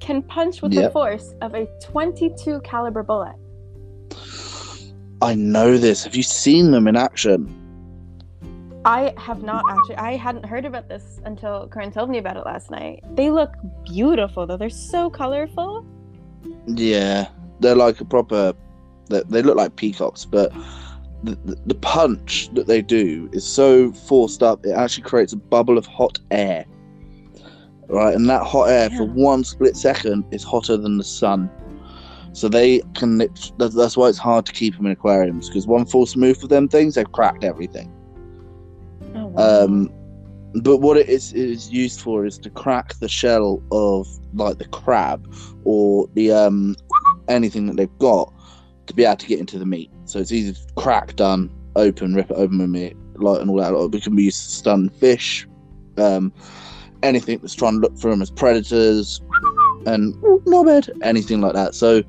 can 0.00 0.22
punch 0.22 0.62
with 0.62 0.72
the 0.72 0.90
force 0.90 1.34
of 1.42 1.54
a 1.54 1.66
22 1.82 2.60
caliber 2.60 3.02
bullet. 3.02 3.36
I 5.22 5.34
know 5.34 5.76
this. 5.78 6.04
Have 6.04 6.14
you 6.14 6.22
seen 6.22 6.70
them 6.70 6.86
in 6.88 6.96
action? 6.96 7.62
I 8.84 9.14
have 9.18 9.42
not 9.42 9.64
actually. 9.68 9.96
I 9.96 10.16
hadn't 10.16 10.44
heard 10.44 10.64
about 10.64 10.88
this 10.88 11.20
until 11.24 11.66
Corinne 11.68 11.90
told 11.90 12.08
me 12.08 12.18
about 12.18 12.36
it 12.36 12.46
last 12.46 12.70
night. 12.70 13.02
They 13.16 13.30
look 13.30 13.52
beautiful 13.84 14.46
though. 14.46 14.56
They're 14.56 14.70
so 14.70 15.10
colorful. 15.10 15.84
Yeah, 16.66 17.28
they're 17.60 17.74
like 17.74 18.00
a 18.00 18.04
proper. 18.04 18.54
They, 19.08 19.22
they 19.28 19.42
look 19.42 19.56
like 19.56 19.74
peacocks, 19.76 20.24
but 20.24 20.52
the, 21.22 21.56
the, 21.66 21.74
punch 21.74 22.50
that 22.54 22.66
they 22.66 22.82
do 22.82 23.28
is 23.32 23.44
so 23.44 23.92
forced 23.92 24.42
up. 24.42 24.64
It 24.64 24.72
actually 24.72 25.04
creates 25.04 25.32
a 25.32 25.36
bubble 25.36 25.78
of 25.78 25.86
hot 25.86 26.18
air, 26.30 26.64
right? 27.88 28.14
And 28.14 28.28
that 28.28 28.42
hot 28.42 28.68
air 28.68 28.90
for 28.90 29.04
one 29.04 29.44
split 29.44 29.76
second 29.76 30.24
is 30.30 30.44
hotter 30.44 30.76
than 30.76 30.98
the 30.98 31.04
sun. 31.04 31.50
So 32.32 32.48
they 32.48 32.82
can. 32.94 33.18
That's, 33.18 33.50
that's 33.56 33.96
why 33.96 34.08
it's 34.08 34.18
hard 34.18 34.44
to 34.46 34.52
keep 34.52 34.76
them 34.76 34.86
in 34.86 34.92
aquariums 34.92 35.48
because 35.48 35.66
one 35.66 35.86
false 35.86 36.16
move 36.16 36.38
for 36.38 36.48
them 36.48 36.68
things, 36.68 36.94
they've 36.94 37.10
cracked 37.10 37.44
everything. 37.44 37.90
Oh, 39.14 39.26
wow. 39.28 39.64
Um, 39.64 39.92
but 40.62 40.78
what 40.78 40.96
it 40.96 41.08
is 41.08 41.32
is 41.32 41.70
used 41.70 42.00
for 42.00 42.26
is 42.26 42.38
to 42.38 42.50
crack 42.50 42.94
the 42.94 43.08
shell 43.08 43.62
of 43.72 44.06
like 44.34 44.58
the 44.58 44.66
crab 44.66 45.34
or 45.64 46.08
the 46.14 46.30
um 46.32 46.76
anything 47.28 47.66
that 47.66 47.76
they've 47.76 47.98
got 47.98 48.32
to 48.86 48.94
be 48.94 49.04
able 49.04 49.16
to 49.16 49.26
get 49.26 49.40
into 49.40 49.58
the 49.58 49.66
meat. 49.66 49.90
So 50.06 50.18
it's 50.18 50.32
easy 50.32 50.52
to 50.52 50.60
crack, 50.76 51.16
done, 51.16 51.50
open, 51.74 52.14
rip 52.14 52.30
it 52.30 52.34
open 52.34 52.58
with 52.58 52.70
me, 52.70 52.94
light 53.16 53.40
and 53.40 53.50
all 53.50 53.56
that. 53.56 53.96
It 53.96 54.02
can 54.02 54.16
be 54.16 54.24
used 54.24 54.42
to 54.44 54.50
stun 54.54 54.88
fish, 54.88 55.46
um, 55.98 56.32
anything 57.02 57.38
that's 57.38 57.54
trying 57.54 57.74
to 57.74 57.80
look 57.80 57.98
for 57.98 58.10
them 58.10 58.22
as 58.22 58.30
predators, 58.30 59.20
and 59.86 60.14
bad, 60.64 60.90
anything 61.02 61.40
like 61.40 61.54
that. 61.54 61.74
So 61.74 62.02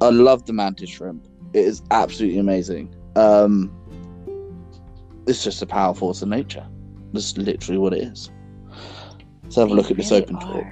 I 0.00 0.10
love 0.10 0.46
the 0.46 0.52
mantis 0.52 0.90
shrimp. 0.90 1.26
It 1.54 1.64
is 1.64 1.82
absolutely 1.90 2.38
amazing. 2.38 2.94
Um, 3.16 3.74
it's 5.26 5.42
just 5.42 5.60
a 5.62 5.66
power 5.66 5.94
force 5.94 6.22
of 6.22 6.28
nature. 6.28 6.66
That's 7.12 7.36
literally 7.36 7.78
what 7.78 7.94
it 7.94 8.02
is. 8.02 8.30
Let's 9.42 9.56
have 9.56 9.70
a 9.70 9.74
look 9.74 9.90
at 9.90 9.96
this 9.96 10.10
really 10.10 10.22
open 10.22 10.38
talk. 10.38 10.64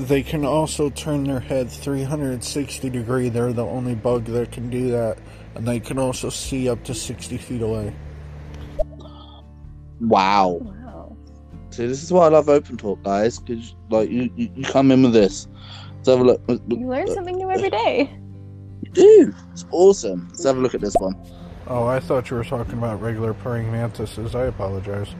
Are. 0.00 0.04
They 0.04 0.22
can 0.22 0.44
also 0.44 0.90
turn 0.90 1.24
their 1.24 1.40
head 1.40 1.70
360 1.70 2.90
degree. 2.90 3.28
They're 3.28 3.52
the 3.52 3.64
only 3.64 3.94
bug 3.94 4.24
that 4.26 4.52
can 4.52 4.70
do 4.70 4.90
that. 4.90 5.18
And 5.54 5.66
they 5.66 5.80
can 5.80 5.98
also 5.98 6.30
see 6.30 6.68
up 6.68 6.82
to 6.84 6.94
60 6.94 7.36
feet 7.38 7.62
away. 7.62 7.94
Wow. 10.00 10.58
Wow. 10.60 11.16
See, 11.70 11.86
this 11.86 12.02
is 12.02 12.12
why 12.12 12.26
I 12.26 12.28
love 12.28 12.48
open 12.48 12.76
talk, 12.76 13.02
guys. 13.02 13.38
Because 13.38 13.74
like 13.90 14.10
you, 14.10 14.30
you, 14.36 14.50
you 14.54 14.64
come 14.64 14.90
in 14.90 15.02
with 15.02 15.12
this. 15.12 15.48
Let's 15.96 16.08
have 16.08 16.20
a 16.20 16.24
look. 16.24 16.42
You 16.48 16.88
learn 16.88 17.06
something 17.08 17.36
new 17.36 17.50
every 17.50 17.70
day. 17.70 18.18
You 18.82 18.90
do. 18.92 19.34
It's 19.52 19.66
awesome. 19.70 20.28
Let's 20.30 20.44
have 20.44 20.56
a 20.56 20.60
look 20.60 20.74
at 20.74 20.80
this 20.80 20.94
one. 20.98 21.14
Oh, 21.66 21.86
I 21.86 22.00
thought 22.00 22.30
you 22.30 22.36
were 22.36 22.44
talking 22.44 22.74
about 22.74 23.00
regular 23.00 23.34
praying 23.34 23.70
mantises. 23.70 24.34
I 24.34 24.46
apologize. 24.46 25.14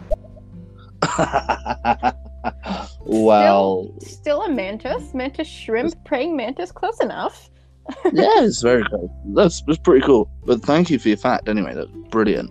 well, 3.01 3.93
Still 4.01 4.43
a 4.43 4.51
mantis, 4.51 5.15
mantis 5.15 5.49
shrimp, 5.49 5.95
praying 6.05 6.37
mantis, 6.37 6.73
close 6.73 7.01
enough. 7.01 7.51
yeah, 8.13 8.43
it's 8.43 8.63
very 8.63 8.85
cool. 8.91 9.13
That's 9.35 9.63
that's 9.63 9.79
pretty 9.79 10.05
cool. 10.05 10.31
But 10.45 10.63
thank 10.63 10.91
you 10.91 10.99
for 10.99 11.09
your 11.09 11.17
fact 11.17 11.49
anyway. 11.49 11.75
That's 11.75 11.91
brilliant. 12.11 12.51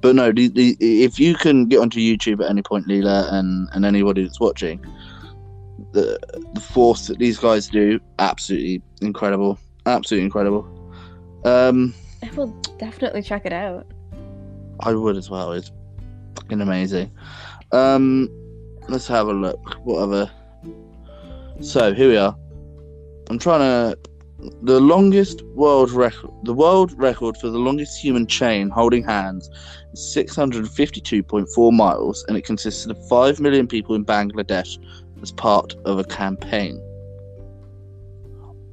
But 0.00 0.16
no, 0.16 0.32
the, 0.32 0.48
the, 0.48 0.76
if 0.80 1.20
you 1.20 1.34
can 1.34 1.66
get 1.66 1.78
onto 1.78 2.00
YouTube 2.00 2.42
at 2.42 2.48
any 2.48 2.62
point, 2.62 2.86
Leela, 2.88 3.30
and, 3.32 3.68
and 3.72 3.84
anybody 3.84 4.22
that's 4.22 4.40
watching, 4.40 4.82
the 5.92 6.18
the 6.54 6.60
force 6.60 7.06
that 7.08 7.18
these 7.18 7.38
guys 7.38 7.68
do, 7.68 8.00
absolutely 8.18 8.82
incredible. 9.02 9.58
Absolutely 9.86 10.24
incredible. 10.24 10.66
Um, 11.44 11.94
I 12.22 12.30
will 12.34 12.48
definitely 12.78 13.22
check 13.22 13.44
it 13.44 13.52
out. 13.52 13.86
I 14.80 14.94
would 14.94 15.16
as 15.16 15.28
well. 15.28 15.52
It's 15.52 15.70
fucking 16.36 16.60
amazing. 16.60 17.10
Um, 17.72 18.28
let's 18.90 19.06
have 19.06 19.28
a 19.28 19.32
look. 19.32 19.76
Whatever. 19.84 20.30
So 21.60 21.94
here 21.94 22.08
we 22.08 22.16
are. 22.16 22.36
I'm 23.28 23.38
trying 23.38 23.60
to. 23.60 23.98
The 24.62 24.80
longest 24.80 25.42
world 25.54 25.90
record. 25.90 26.30
The 26.44 26.54
world 26.54 26.92
record 26.96 27.36
for 27.36 27.48
the 27.50 27.58
longest 27.58 28.00
human 28.02 28.26
chain 28.26 28.70
holding 28.70 29.04
hands 29.04 29.50
is 29.92 30.00
652.4 30.16 31.72
miles, 31.72 32.24
and 32.26 32.36
it 32.38 32.42
consisted 32.46 32.90
of 32.90 33.08
five 33.08 33.38
million 33.38 33.66
people 33.66 33.94
in 33.94 34.04
Bangladesh 34.04 34.78
as 35.22 35.30
part 35.32 35.74
of 35.84 35.98
a 35.98 36.04
campaign. 36.04 36.80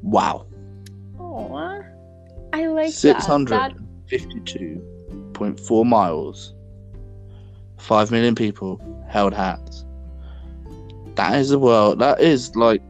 Wow. 0.01 0.47
Oh, 1.19 1.83
I 2.53 2.67
like 2.67 2.93
Six 2.93 3.25
that. 3.25 3.29
hundred 3.29 3.51
That 3.59 3.73
fifty-two 4.07 5.31
point 5.33 5.59
four 5.59 5.85
miles. 5.85 6.53
Five 7.77 8.09
million 8.09 8.35
people 8.35 8.79
held 9.09 9.33
hands. 9.33 9.85
That 11.17 11.35
is 11.35 11.51
a 11.51 11.59
world. 11.59 11.99
That 11.99 12.21
is 12.21 12.55
like. 12.55 12.81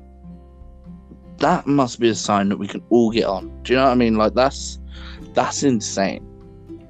That 1.38 1.66
must 1.68 2.00
be 2.00 2.10
a 2.10 2.16
sign 2.16 2.50
that 2.50 2.58
we 2.58 2.68
can 2.68 2.84
all 2.90 3.12
get 3.12 3.26
on. 3.26 3.52
Do 3.64 3.74
you 3.74 3.78
know 3.78 3.86
what 3.86 3.92
I 3.92 3.96
mean? 3.96 4.16
Like 4.16 4.34
that's, 4.34 4.80
that's 5.34 5.64
insane. 5.64 6.26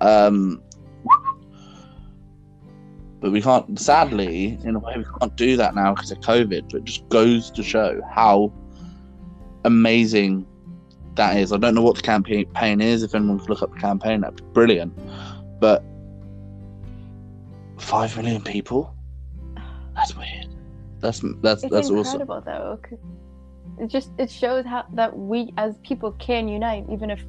Um. 0.01 0.62
But 3.20 3.32
we 3.32 3.41
can't. 3.41 3.79
Sadly, 3.79 4.60
in 4.63 4.75
a 4.75 4.79
way, 4.79 4.96
we 4.98 5.06
can't 5.20 5.36
do 5.36 5.58
that 5.58 5.75
now 5.75 5.94
because 5.94 6.12
of 6.12 6.20
COVID. 6.20 6.70
But 6.72 6.77
it 6.79 6.84
just 6.86 7.08
goes 7.10 7.51
to 7.51 7.63
show 7.63 8.01
how 8.10 8.51
amazing 9.63 10.46
that 11.15 11.38
is. 11.38 11.51
I 11.51 11.58
don't 11.58 11.75
know 11.75 11.82
what 11.82 11.96
the 11.98 12.01
campaign 12.01 12.46
pain 12.53 12.82
is. 12.82 13.03
If 13.03 13.13
anyone 13.13 13.39
could 13.39 13.50
look 13.50 13.62
up 13.62 13.74
the 13.74 13.79
campaign, 13.79 14.22
that'd 14.22 14.38
be 14.38 14.44
brilliant. 14.53 14.94
But 15.60 15.84
five 17.77 18.15
million 18.17 18.41
people? 18.41 18.96
That's 19.96 20.15
weird. 20.15 20.47
That's 21.00 21.22
that's 21.42 21.63
it's 21.63 21.72
that's 21.72 21.89
awesome. 21.89 22.22
incredible 22.22 22.42
though. 22.42 22.80
'cause 22.82 23.00
It 23.80 23.88
just 23.88 24.12
it 24.18 24.30
shows 24.32 24.66
how 24.66 24.86
that 24.94 25.18
we 25.18 25.54
as 25.58 25.77
people 25.80 26.12
can 26.13 26.48
unite, 26.48 26.86
even 26.89 27.10
if 27.12 27.24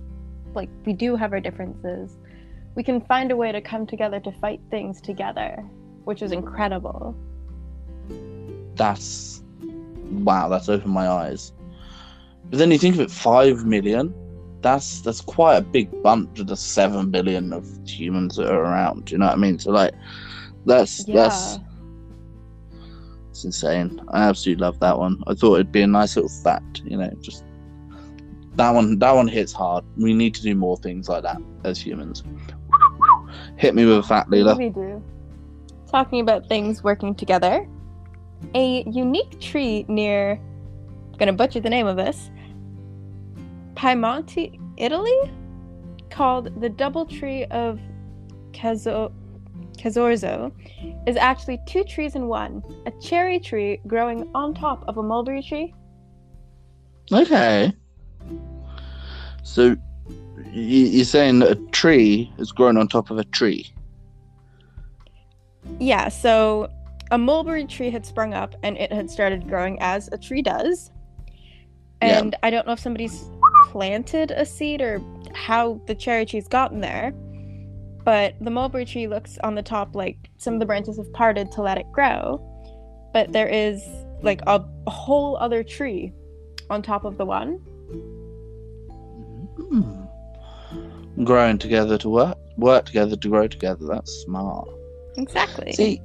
like 0.55 0.71
we 0.87 0.93
do 0.93 1.17
have 1.17 1.33
our 1.33 1.41
differences. 1.41 2.17
We 2.75 2.83
can 2.83 3.01
find 3.03 3.31
a 3.31 3.37
way 3.37 3.51
to 3.53 3.61
come 3.61 3.87
together 3.87 4.21
to 4.21 4.33
fight 4.33 4.61
things 4.71 5.01
together, 5.01 5.65
which 6.05 6.23
is 6.23 6.33
incredible. 6.33 7.15
that's 8.77 9.43
wow. 10.11 10.49
That's 10.49 10.69
opened 10.69 10.93
my 10.95 11.09
eyes. 11.09 11.53
But 12.49 12.59
then 12.59 12.71
you 12.71 12.79
think 12.79 12.95
of 12.95 13.01
it, 13.01 13.11
five 13.11 13.65
million. 13.67 14.15
That's 14.63 15.01
that's 15.03 15.21
quite 15.21 15.57
a 15.57 15.61
big 15.61 16.03
bump 16.03 16.35
to 16.37 16.45
the 16.45 16.57
seven 16.57 17.11
billion 17.11 17.53
of 17.53 17.67
humans 17.87 18.37
that 18.37 18.51
are 18.51 18.61
around. 18.63 19.07
Do 19.07 19.13
you 19.13 19.19
know 19.19 19.27
what 19.27 19.35
I 19.35 19.39
mean? 19.39 19.59
So 19.59 19.71
like, 19.73 19.93
that's 20.65 21.05
that's 21.05 21.59
it's 23.39 23.45
insane. 23.45 24.01
I 24.09 24.25
absolutely 24.25 24.63
love 24.63 24.81
that 24.81 24.99
one. 24.99 25.23
I 25.29 25.35
thought 25.35 25.55
it'd 25.55 25.71
be 25.71 25.83
a 25.83 25.87
nice 25.87 26.17
little 26.17 26.31
fact. 26.43 26.83
You 26.85 26.97
know, 26.97 27.11
just 27.21 27.45
that 28.57 28.71
one. 28.71 28.99
That 28.99 29.13
one 29.13 29.29
hits 29.29 29.53
hard. 29.53 29.85
We 29.97 30.13
need 30.13 30.35
to 30.35 30.43
do 30.43 30.55
more 30.57 30.77
things 30.77 31.09
like 31.09 31.23
that 31.23 31.39
as 31.65 31.81
humans. 31.81 32.25
Hit 33.57 33.75
me 33.75 33.85
with 33.85 33.99
a 33.99 34.03
fact, 34.03 34.31
Leela. 34.31 34.59
We 34.59 34.71
do. 34.71 35.03
Talking 35.89 36.21
about 36.21 36.49
things 36.49 36.83
working 36.83 37.15
together, 37.15 37.69
a 38.55 38.83
unique 38.89 39.41
tree 39.41 39.85
near. 39.89 40.33
I'm 41.13 41.19
gonna 41.19 41.33
butcher 41.33 41.61
the 41.61 41.71
name 41.71 41.87
of 41.87 41.97
this. 41.97 42.31
Piemonte, 43.75 44.59
Italy, 44.77 45.31
called 46.11 46.61
the 46.61 46.69
double 46.69 47.07
tree 47.07 47.45
of 47.47 47.79
Cazo- 48.51 49.13
Casorzo, 49.79 50.53
is 51.07 51.17
actually 51.17 51.61
two 51.67 51.85
trees 51.85 52.15
in 52.15 52.27
one 52.27 52.63
a 52.87 52.93
cherry 53.01 53.39
tree 53.39 53.81
growing 53.87 54.29
on 54.35 54.55
top 54.55 54.85
of 54.89 54.99
a 54.99 55.03
mulberry 55.03 55.43
tree. 55.43 55.75
Okay. 57.13 57.73
So 59.43 59.77
you're 60.53 61.05
saying 61.05 61.39
that 61.41 61.51
a 61.51 61.57
tree 61.71 62.33
has 62.39 62.53
grown 62.53 62.77
on 62.77 62.89
top 62.89 63.11
of 63.11 63.19
a 63.19 63.25
tree? 63.25 63.73
Yeah, 65.79 66.09
so 66.09 66.71
a 67.11 67.19
mulberry 67.19 67.65
tree 67.65 67.91
had 67.91 68.05
sprung 68.05 68.35
up 68.35 68.55
and 68.63 68.77
it 68.77 68.93
had 68.93 69.11
started 69.11 69.49
growing 69.49 69.79
as 69.81 70.09
a 70.13 70.19
tree 70.19 70.43
does. 70.43 70.91
Yeah. 72.03 72.19
And 72.19 72.37
I 72.43 72.51
don't 72.51 72.67
know 72.67 72.73
if 72.75 72.81
somebody's 72.81 73.31
planted 73.67 74.31
a 74.31 74.45
seed 74.45 74.81
or 74.81 75.01
how 75.35 75.81
the 75.87 75.95
cherry 75.95 76.25
tree's 76.27 76.49
gotten 76.49 76.81
there. 76.81 77.13
But 78.09 78.37
the 78.41 78.51
mulberry 78.51 78.87
tree 78.87 79.07
looks 79.07 79.37
on 79.45 79.55
the 79.55 79.63
top 79.63 79.95
like 79.95 80.31
some 80.39 80.55
of 80.55 80.61
the 80.61 80.65
branches 80.65 80.97
have 80.97 81.13
parted 81.13 81.53
to 81.53 81.61
let 81.61 81.77
it 81.77 81.85
grow. 81.93 82.41
But 83.13 83.35
there 83.35 83.49
is 83.49 83.87
like 84.23 84.41
a, 84.47 84.65
a 84.87 84.91
whole 84.91 85.37
other 85.37 85.63
tree 85.63 86.15
on 86.71 86.81
top 86.81 87.05
of 87.05 87.19
the 87.19 87.27
one. 87.27 87.57
Hmm. 89.69 91.23
Growing 91.23 91.59
together 91.59 91.99
to 91.99 92.09
work, 92.09 92.39
work 92.57 92.87
together 92.87 93.15
to 93.15 93.29
grow 93.29 93.47
together. 93.47 93.85
That's 93.87 94.11
smart. 94.11 94.71
Exactly. 95.19 95.73
See, 95.73 96.01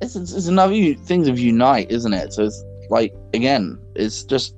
it's, 0.00 0.16
it's, 0.16 0.32
it's 0.32 0.46
another 0.46 0.94
things 0.94 1.28
of 1.28 1.38
unite, 1.38 1.90
isn't 1.90 2.14
it? 2.14 2.32
So 2.32 2.44
it's 2.44 2.64
like 2.88 3.12
again, 3.34 3.78
it's 3.94 4.24
just 4.24 4.54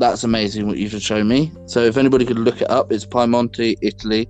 that's 0.00 0.24
amazing 0.24 0.66
what 0.66 0.78
you've 0.78 0.90
just 0.90 1.06
shown 1.06 1.28
me. 1.28 1.52
So 1.66 1.80
if 1.84 1.96
anybody 1.96 2.24
could 2.24 2.38
look 2.38 2.60
it 2.60 2.70
up, 2.70 2.90
it's 2.90 3.04
Piemonte, 3.06 3.76
Italy, 3.82 4.26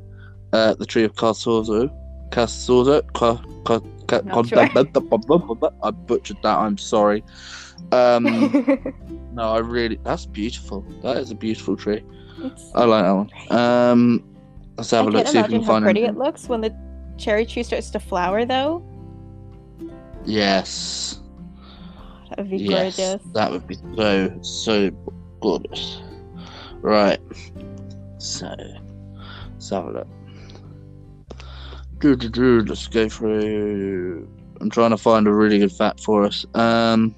uh, 0.53 0.75
the 0.75 0.85
tree 0.85 1.05
of 1.05 1.15
Casorzo, 1.15 1.89
Casorzo. 2.31 3.01
Ca, 3.15 3.37
ca, 3.65 3.81
ca, 4.09 4.21
Not 4.25 4.49
sure. 4.49 4.59
I 5.83 5.91
butchered 5.93 6.37
that. 6.43 6.59
I'm 6.59 6.77
sorry. 6.77 7.23
Um, 7.93 8.25
no, 9.33 9.43
I 9.53 9.59
really. 9.59 9.99
That's 10.03 10.27
beautiful. 10.27 10.85
That 11.03 11.17
is 11.19 11.31
a 11.31 11.35
beautiful 11.35 11.77
tree. 11.77 12.03
It's- 12.45 12.71
I 12.75 12.85
like 12.85 13.05
that 13.05 13.13
one. 13.13 13.31
Um, 13.59 14.25
let's 14.77 14.91
have 14.91 15.07
I 15.07 15.09
a 15.09 15.13
look. 15.13 15.27
See 15.29 15.39
if 15.39 15.47
we 15.49 15.55
can 15.55 15.63
how 15.63 15.81
pretty 15.81 16.01
anything. 16.01 16.17
it 16.17 16.19
looks 16.19 16.49
when 16.49 16.61
the 16.63 16.75
cherry 17.17 17.47
tree 17.47 17.63
starts 17.63 17.91
to 17.91 18.01
flower, 18.01 18.45
though. 18.45 18.83
Yes. 20.25 21.21
That 22.31 22.39
would 22.39 22.51
be 22.51 22.59
Yes. 22.59 22.97
gorgeous. 22.97 23.23
That 23.35 23.51
would 23.51 23.67
be 23.67 23.77
so 23.97 24.39
so 24.43 24.91
gorgeous. 25.41 26.03
Right. 26.81 27.21
So 28.19 28.55
let's 29.53 29.71
have 29.71 29.87
a 29.87 29.91
look. 29.91 30.09
Do, 31.99 32.17
do, 32.17 32.29
do, 32.29 32.61
Let's 32.63 32.87
go 32.89 33.09
through. 33.09 34.29
I'm 34.61 34.71
trying 34.71 34.91
to 34.91 34.97
find 34.97 35.27
a 35.27 35.33
really 35.33 35.59
good 35.59 35.73
fact 35.73 36.01
for 36.01 36.25
us. 36.25 36.47
Um. 36.55 37.15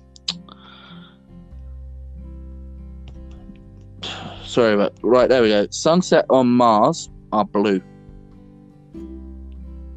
Sorry 4.44 4.74
about 4.74 4.92
right 5.02 5.28
there 5.28 5.42
we 5.42 5.48
go. 5.48 5.66
Sunset 5.70 6.26
on 6.28 6.48
Mars 6.48 7.08
are 7.32 7.44
blue. 7.44 7.80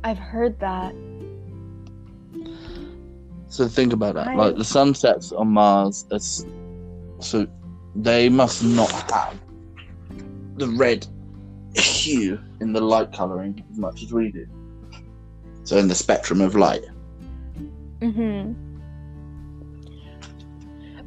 I've 0.04 0.18
heard 0.20 0.60
that. 0.60 0.94
So 3.48 3.68
think 3.68 3.92
about 3.92 4.16
that. 4.16 4.28
I- 4.28 4.36
Like 4.36 4.56
the 4.58 4.64
sunsets 4.64 5.32
on 5.32 5.50
Mars, 5.50 6.06
is, 6.12 6.46
so 7.20 7.48
they 7.96 8.30
must 8.30 8.64
not 8.64 8.92
have 9.12 9.40
the 10.58 10.68
red 10.68 11.06
hue 11.76 12.40
in 12.62 12.74
the 12.74 12.82
light 12.82 13.12
coloring 13.12 13.64
as 13.72 13.78
much 13.78 14.04
as 14.04 14.14
we 14.14 14.32
do. 14.32 14.46
So 15.64 15.78
in 15.78 15.88
the 15.88 15.96
spectrum 15.96 16.42
of 16.42 16.56
light. 16.56 16.86
hmm 18.02 18.54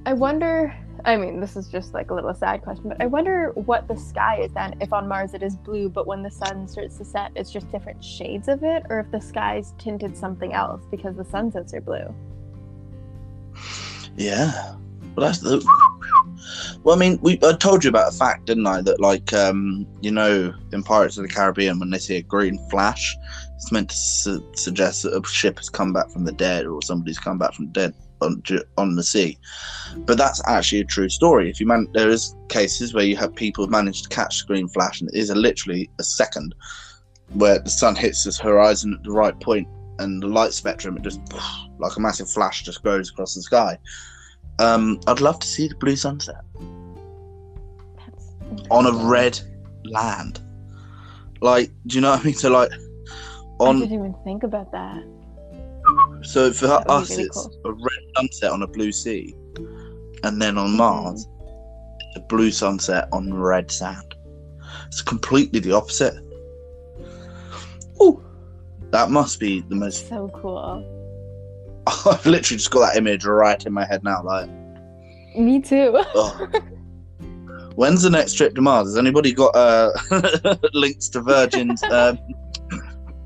I 0.06 0.14
wonder. 0.14 0.74
I 1.04 1.16
mean, 1.16 1.38
this 1.38 1.54
is 1.54 1.68
just 1.68 1.94
like 1.94 2.10
a 2.10 2.14
little 2.14 2.34
sad 2.34 2.62
question, 2.62 2.88
but 2.88 3.00
I 3.00 3.06
wonder 3.06 3.52
what 3.54 3.86
the 3.86 3.96
sky 3.96 4.40
is 4.40 4.52
then. 4.52 4.74
If 4.80 4.92
on 4.92 5.06
Mars 5.06 5.32
it 5.32 5.42
is 5.42 5.54
blue, 5.54 5.88
but 5.88 6.06
when 6.06 6.22
the 6.22 6.30
sun 6.30 6.66
starts 6.66 6.96
to 6.98 7.04
set, 7.04 7.30
it's 7.36 7.52
just 7.52 7.70
different 7.70 8.02
shades 8.02 8.48
of 8.48 8.64
it, 8.64 8.84
or 8.90 8.98
if 9.00 9.10
the 9.10 9.20
sky's 9.20 9.74
tinted 9.78 10.16
something 10.16 10.54
else 10.54 10.82
because 10.90 11.14
the 11.16 11.24
sunsets 11.24 11.72
are 11.74 11.80
blue. 11.80 12.14
Yeah. 14.16 14.74
Well, 15.14 15.26
that's 15.26 15.38
the. 15.38 15.64
Well, 16.82 16.94
I 16.94 16.98
mean, 16.98 17.18
we 17.22 17.38
I 17.42 17.52
told 17.52 17.84
you 17.84 17.90
about 17.90 18.12
a 18.12 18.16
fact, 18.16 18.46
didn't 18.46 18.66
I? 18.66 18.82
That 18.82 19.00
like, 19.00 19.32
um, 19.32 19.86
you 20.00 20.10
know, 20.10 20.52
in 20.72 20.82
Pirates 20.82 21.16
of 21.16 21.22
the 21.22 21.32
Caribbean, 21.32 21.78
when 21.78 21.90
they 21.90 21.98
see 21.98 22.16
a 22.16 22.22
green 22.22 22.58
flash, 22.70 23.16
it's 23.56 23.72
meant 23.72 23.90
to 23.90 23.96
su- 23.96 24.52
suggest 24.54 25.02
that 25.02 25.14
a 25.14 25.26
ship 25.28 25.58
has 25.58 25.68
come 25.68 25.92
back 25.92 26.10
from 26.10 26.24
the 26.24 26.32
dead 26.32 26.66
or 26.66 26.80
somebody's 26.82 27.18
come 27.18 27.38
back 27.38 27.54
from 27.54 27.66
the 27.66 27.72
dead 27.72 27.94
on 28.20 28.42
on 28.76 28.96
the 28.96 29.02
sea. 29.02 29.38
But 29.98 30.18
that's 30.18 30.42
actually 30.46 30.80
a 30.80 30.84
true 30.84 31.08
story. 31.08 31.50
If 31.50 31.60
you 31.60 31.66
man, 31.66 31.88
there 31.92 32.10
is 32.10 32.34
cases 32.48 32.94
where 32.94 33.04
you 33.04 33.16
have 33.16 33.34
people 33.34 33.64
who 33.64 33.70
manage 33.70 34.02
to 34.02 34.08
catch 34.08 34.40
the 34.40 34.46
green 34.46 34.68
flash, 34.68 35.00
and 35.00 35.10
it 35.10 35.16
is 35.16 35.30
a, 35.30 35.34
literally 35.34 35.90
a 35.98 36.04
second 36.04 36.54
where 37.34 37.58
the 37.58 37.70
sun 37.70 37.94
hits 37.94 38.24
this 38.24 38.38
horizon 38.38 38.94
at 38.94 39.02
the 39.04 39.12
right 39.12 39.38
point, 39.40 39.68
and 39.98 40.22
the 40.22 40.26
light 40.26 40.52
spectrum, 40.52 40.96
it 40.96 41.02
just 41.02 41.20
like 41.78 41.96
a 41.96 42.00
massive 42.00 42.30
flash 42.30 42.62
just 42.62 42.82
goes 42.82 43.10
across 43.10 43.34
the 43.34 43.42
sky. 43.42 43.78
Um, 44.58 45.00
I'd 45.06 45.20
love 45.20 45.38
to 45.40 45.46
see 45.46 45.68
the 45.68 45.74
blue 45.76 45.96
sunset 45.96 46.42
That's 47.96 48.34
on 48.70 48.86
a 48.86 48.92
red 49.06 49.38
land. 49.84 50.40
Like, 51.40 51.70
do 51.86 51.96
you 51.96 52.00
know 52.00 52.10
what 52.10 52.20
I 52.20 52.24
mean? 52.24 52.34
So, 52.34 52.50
like, 52.50 52.70
on. 53.60 53.76
I 53.76 53.80
didn't 53.80 53.94
even 53.94 54.14
think 54.24 54.42
about 54.42 54.72
that. 54.72 55.02
so 56.22 56.52
for 56.52 56.66
That 56.66 56.90
us, 56.90 57.10
really 57.10 57.24
it's 57.24 57.36
cool. 57.36 57.60
a 57.64 57.72
red 57.72 58.02
sunset 58.16 58.50
on 58.50 58.62
a 58.62 58.66
blue 58.66 58.90
sea, 58.92 59.34
and 60.24 60.42
then 60.42 60.58
on 60.58 60.70
Mhm. 60.72 60.76
Mars, 60.76 61.28
a 62.16 62.20
blue 62.20 62.50
sunset 62.50 63.08
on 63.12 63.32
red 63.32 63.70
sand. 63.70 64.14
It's 64.88 65.02
completely 65.02 65.60
the 65.60 65.72
opposite. 65.72 66.14
Oh, 68.00 68.20
that 68.90 69.10
must 69.10 69.38
be 69.38 69.60
the 69.60 69.76
most. 69.76 70.08
So 70.08 70.28
cool. 70.34 70.84
I've 72.06 72.26
literally 72.26 72.58
just 72.58 72.70
got 72.70 72.92
that 72.92 72.96
image 72.96 73.24
right 73.24 73.64
in 73.64 73.72
my 73.72 73.84
head 73.84 74.02
now. 74.04 74.22
Like, 74.22 74.48
Me 75.36 75.60
too. 75.60 75.92
oh. 76.14 76.48
When's 77.74 78.02
the 78.02 78.10
next 78.10 78.34
trip 78.34 78.54
to 78.56 78.60
Mars? 78.60 78.88
Has 78.88 78.98
anybody 78.98 79.32
got 79.32 79.54
uh, 79.54 79.92
links 80.72 81.08
to 81.10 81.20
Virgin's 81.20 81.82
um, 81.84 82.18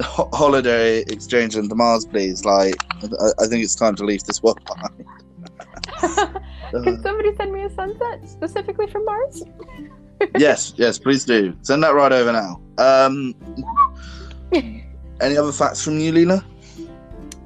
ho- 0.03 0.29
holiday 0.35 1.01
exchange 1.01 1.57
into 1.57 1.75
Mars, 1.75 2.05
please? 2.05 2.45
Like, 2.45 2.75
I, 3.03 3.45
I 3.45 3.47
think 3.47 3.65
it's 3.65 3.75
time 3.75 3.95
to 3.97 4.05
leave 4.05 4.23
this 4.25 4.43
world 4.43 4.61
behind. 4.67 5.07
Can 6.85 7.03
somebody 7.03 7.35
send 7.37 7.53
me 7.53 7.63
a 7.63 7.71
sunset 7.71 8.29
specifically 8.29 8.87
from 8.89 9.07
Mars? 9.07 9.43
yes, 10.37 10.75
yes, 10.77 10.99
please 10.99 11.25
do. 11.25 11.57
Send 11.63 11.83
that 11.83 11.95
right 11.95 12.13
over 12.13 12.33
now. 12.33 12.61
Um, 12.79 13.35
any 14.53 15.37
other 15.37 15.53
facts 15.53 15.83
from 15.83 15.99
you, 15.99 16.13
Leela? 16.13 16.45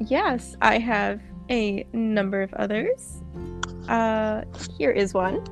Yes, 0.00 0.56
I 0.60 0.78
have 0.78 1.20
a 1.50 1.86
number 1.92 2.42
of 2.42 2.52
others. 2.54 3.22
Uh, 3.88 4.42
here 4.78 4.90
is 4.90 5.14
one. 5.14 5.42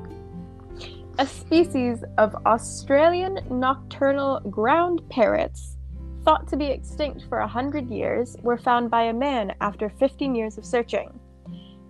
A 1.18 1.26
species 1.26 2.04
of 2.18 2.34
Australian 2.44 3.38
nocturnal 3.48 4.40
ground 4.50 5.00
parrots, 5.08 5.76
thought 6.24 6.48
to 6.48 6.56
be 6.56 6.66
extinct 6.66 7.24
for 7.28 7.38
a 7.38 7.46
hundred 7.46 7.88
years, 7.88 8.36
were 8.42 8.58
found 8.58 8.90
by 8.90 9.04
a 9.04 9.12
man 9.12 9.54
after 9.60 9.88
15 9.88 10.34
years 10.34 10.58
of 10.58 10.64
searching. 10.64 11.08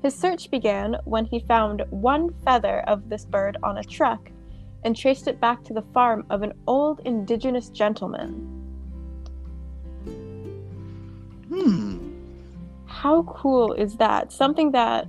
His 0.02 0.14
search 0.14 0.50
began 0.50 0.96
when 1.04 1.24
he 1.24 1.40
found 1.40 1.82
one 1.88 2.34
feather 2.44 2.80
of 2.80 3.08
this 3.08 3.24
bird 3.24 3.56
on 3.62 3.78
a 3.78 3.84
truck 3.84 4.30
and 4.84 4.94
traced 4.94 5.26
it 5.26 5.40
back 5.40 5.64
to 5.64 5.72
the 5.72 5.86
farm 5.94 6.26
of 6.28 6.42
an 6.42 6.52
old 6.66 7.00
indigenous 7.06 7.70
gentleman. 7.70 8.32
Hmm. 11.48 12.03
How 13.04 13.22
cool 13.24 13.74
is 13.74 13.98
that? 13.98 14.32
Something 14.32 14.70
that 14.70 15.06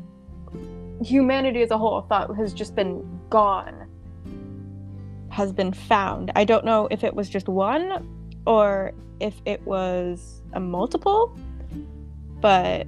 humanity 1.01 1.62
as 1.62 1.71
a 1.71 1.77
whole 1.77 2.01
thought 2.01 2.36
has 2.36 2.53
just 2.53 2.75
been 2.75 3.01
gone 3.29 3.88
has 5.29 5.53
been 5.53 5.71
found. 5.71 6.29
I 6.36 6.43
don't 6.43 6.65
know 6.65 6.89
if 6.91 7.05
it 7.05 7.13
was 7.13 7.29
just 7.29 7.47
one 7.47 8.05
or 8.45 8.91
if 9.21 9.41
it 9.45 9.62
was 9.62 10.41
a 10.51 10.60
multiple, 10.60 11.39
but 12.41 12.86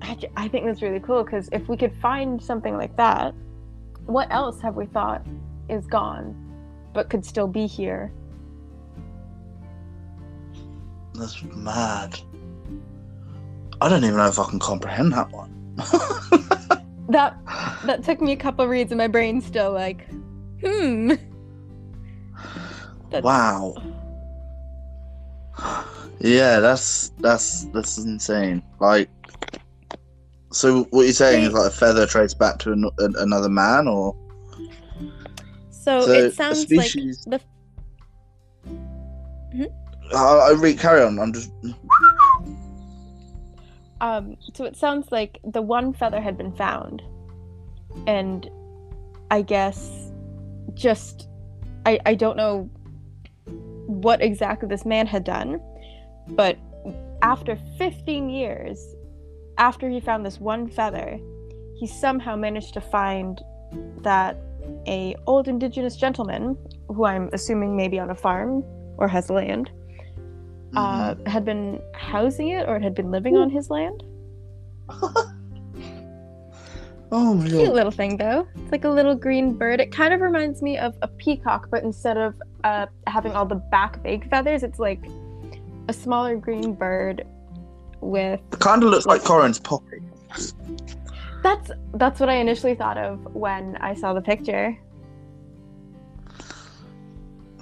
I, 0.00 0.16
I 0.38 0.48
think 0.48 0.64
that's 0.64 0.80
really 0.80 1.00
cool 1.00 1.22
because 1.22 1.50
if 1.52 1.68
we 1.68 1.76
could 1.76 1.92
find 2.00 2.42
something 2.42 2.78
like 2.78 2.96
that, 2.96 3.34
what 4.06 4.32
else 4.32 4.58
have 4.62 4.74
we 4.74 4.86
thought 4.86 5.26
is 5.68 5.86
gone 5.86 6.34
but 6.94 7.10
could 7.10 7.26
still 7.26 7.46
be 7.46 7.66
here? 7.66 8.10
That's 11.12 11.42
mad. 11.42 12.18
I 13.80 13.88
don't 13.88 14.04
even 14.04 14.16
know 14.16 14.26
if 14.26 14.38
I 14.38 14.44
can 14.48 14.58
comprehend 14.58 15.12
that 15.12 15.30
one. 15.30 15.54
that 17.08 17.36
that 17.84 18.02
took 18.04 18.20
me 18.20 18.32
a 18.32 18.36
couple 18.36 18.66
reads 18.66 18.90
and 18.90 18.98
my 18.98 19.08
brain's 19.08 19.46
still 19.46 19.72
like, 19.72 20.08
hmm. 20.60 21.12
That's... 23.10 23.24
Wow. 23.24 23.74
Yeah, 26.20 26.60
that's 26.60 27.10
that's 27.20 27.64
that's 27.66 27.98
insane. 27.98 28.62
Like, 28.80 29.08
so 30.50 30.84
what 30.90 31.02
you're 31.02 31.12
saying 31.12 31.44
is 31.44 31.52
like 31.52 31.68
a 31.68 31.74
feather 31.74 32.06
traced 32.06 32.38
back 32.38 32.58
to 32.60 32.72
an, 32.72 32.90
another 32.98 33.48
man, 33.48 33.86
or 33.86 34.16
so, 35.70 36.00
so 36.00 36.12
it 36.12 36.34
sounds 36.34 36.60
species... 36.60 37.26
like 37.26 37.40
the. 38.64 38.68
Hmm? 39.56 39.64
I, 40.14 40.50
I 40.50 40.52
read. 40.52 40.78
Carry 40.78 41.02
on. 41.02 41.18
I'm 41.18 41.32
just. 41.32 41.52
Um. 44.00 44.36
So 44.54 44.64
it 44.64 44.76
sounds 44.76 45.10
like 45.10 45.40
the 45.44 45.62
one 45.62 45.92
feather 45.92 46.20
had 46.20 46.38
been 46.38 46.52
found, 46.52 47.02
and 48.06 48.48
I 49.30 49.42
guess 49.42 50.12
just 50.74 51.28
I 51.84 51.98
I 52.06 52.14
don't 52.14 52.36
know 52.36 52.70
what 53.86 54.22
exactly 54.22 54.68
this 54.68 54.84
man 54.84 55.06
had 55.06 55.24
done, 55.24 55.60
but 56.28 56.58
after 57.22 57.58
15 57.78 58.28
years, 58.28 58.94
after 59.56 59.88
he 59.88 59.98
found 59.98 60.24
this 60.24 60.38
one 60.38 60.68
feather, 60.68 61.18
he 61.76 61.86
somehow 61.86 62.36
managed 62.36 62.74
to 62.74 62.80
find 62.80 63.40
that 64.02 64.36
a 64.86 65.16
old 65.26 65.48
indigenous 65.48 65.96
gentleman, 65.96 66.56
who 66.88 67.04
I'm 67.04 67.30
assuming 67.32 67.76
maybe 67.76 67.98
on 67.98 68.10
a 68.10 68.14
farm 68.14 68.62
or 68.98 69.08
has 69.08 69.30
land, 69.30 69.70
uh, 70.76 71.14
mm-hmm. 71.14 71.26
uh, 71.26 71.30
had 71.30 71.44
been 71.44 71.80
housing 71.94 72.48
it 72.48 72.68
or 72.68 72.76
it 72.76 72.82
had 72.82 72.94
been 72.94 73.10
living 73.10 73.36
on 73.36 73.50
his 73.50 73.70
land. 73.70 74.02
oh 77.12 77.34
my 77.34 77.48
Cute 77.48 77.74
little 77.74 77.90
thing 77.90 78.16
though. 78.16 78.46
It's 78.56 78.72
like 78.72 78.84
a 78.84 78.90
little 78.90 79.14
green 79.14 79.54
bird. 79.54 79.80
It 79.80 79.92
kind 79.92 80.12
of 80.12 80.20
reminds 80.20 80.62
me 80.62 80.78
of 80.78 80.94
a 81.02 81.08
peacock, 81.08 81.68
but 81.70 81.82
instead 81.82 82.16
of 82.16 82.34
uh, 82.64 82.86
having 83.06 83.32
all 83.32 83.46
the 83.46 83.56
back 83.56 84.02
big 84.02 84.28
feathers, 84.30 84.62
it's 84.62 84.78
like 84.78 85.04
a 85.88 85.92
smaller 85.92 86.36
green 86.36 86.74
bird 86.74 87.26
with. 88.00 88.40
It 88.52 88.60
kind 88.60 88.82
of 88.82 88.90
looks 88.90 89.06
like 89.06 89.24
Corin's 89.24 89.58
poppy. 89.58 90.02
That's 91.42 91.70
that's 91.94 92.20
what 92.20 92.28
I 92.28 92.34
initially 92.34 92.74
thought 92.74 92.98
of 92.98 93.34
when 93.34 93.76
I 93.76 93.94
saw 93.94 94.12
the 94.12 94.20
picture. 94.20 94.76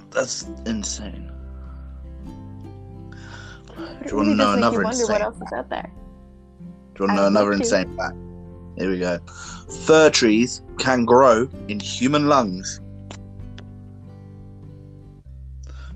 That's 0.09 0.47
insane. 0.65 1.31
Do 3.77 3.83
uh, 3.83 4.09
you 4.09 4.15
want 4.17 4.29
to 4.29 4.35
know 4.35 4.53
another 4.53 4.83
insane? 4.83 5.07
What 5.07 5.21
else 5.21 5.35
is 5.37 5.53
out 5.53 5.69
there? 5.69 5.91
Do 6.95 7.03
you 7.03 7.07
want 7.07 7.11
to 7.11 7.15
know 7.15 7.27
another 7.27 7.53
insane 7.53 7.95
fact? 7.95 8.15
Here 8.77 8.89
we 8.89 8.99
go. 8.99 9.19
Fir 9.85 10.09
trees 10.09 10.61
can 10.77 11.05
grow 11.05 11.49
in 11.67 11.79
human 11.79 12.27
lungs. 12.27 12.81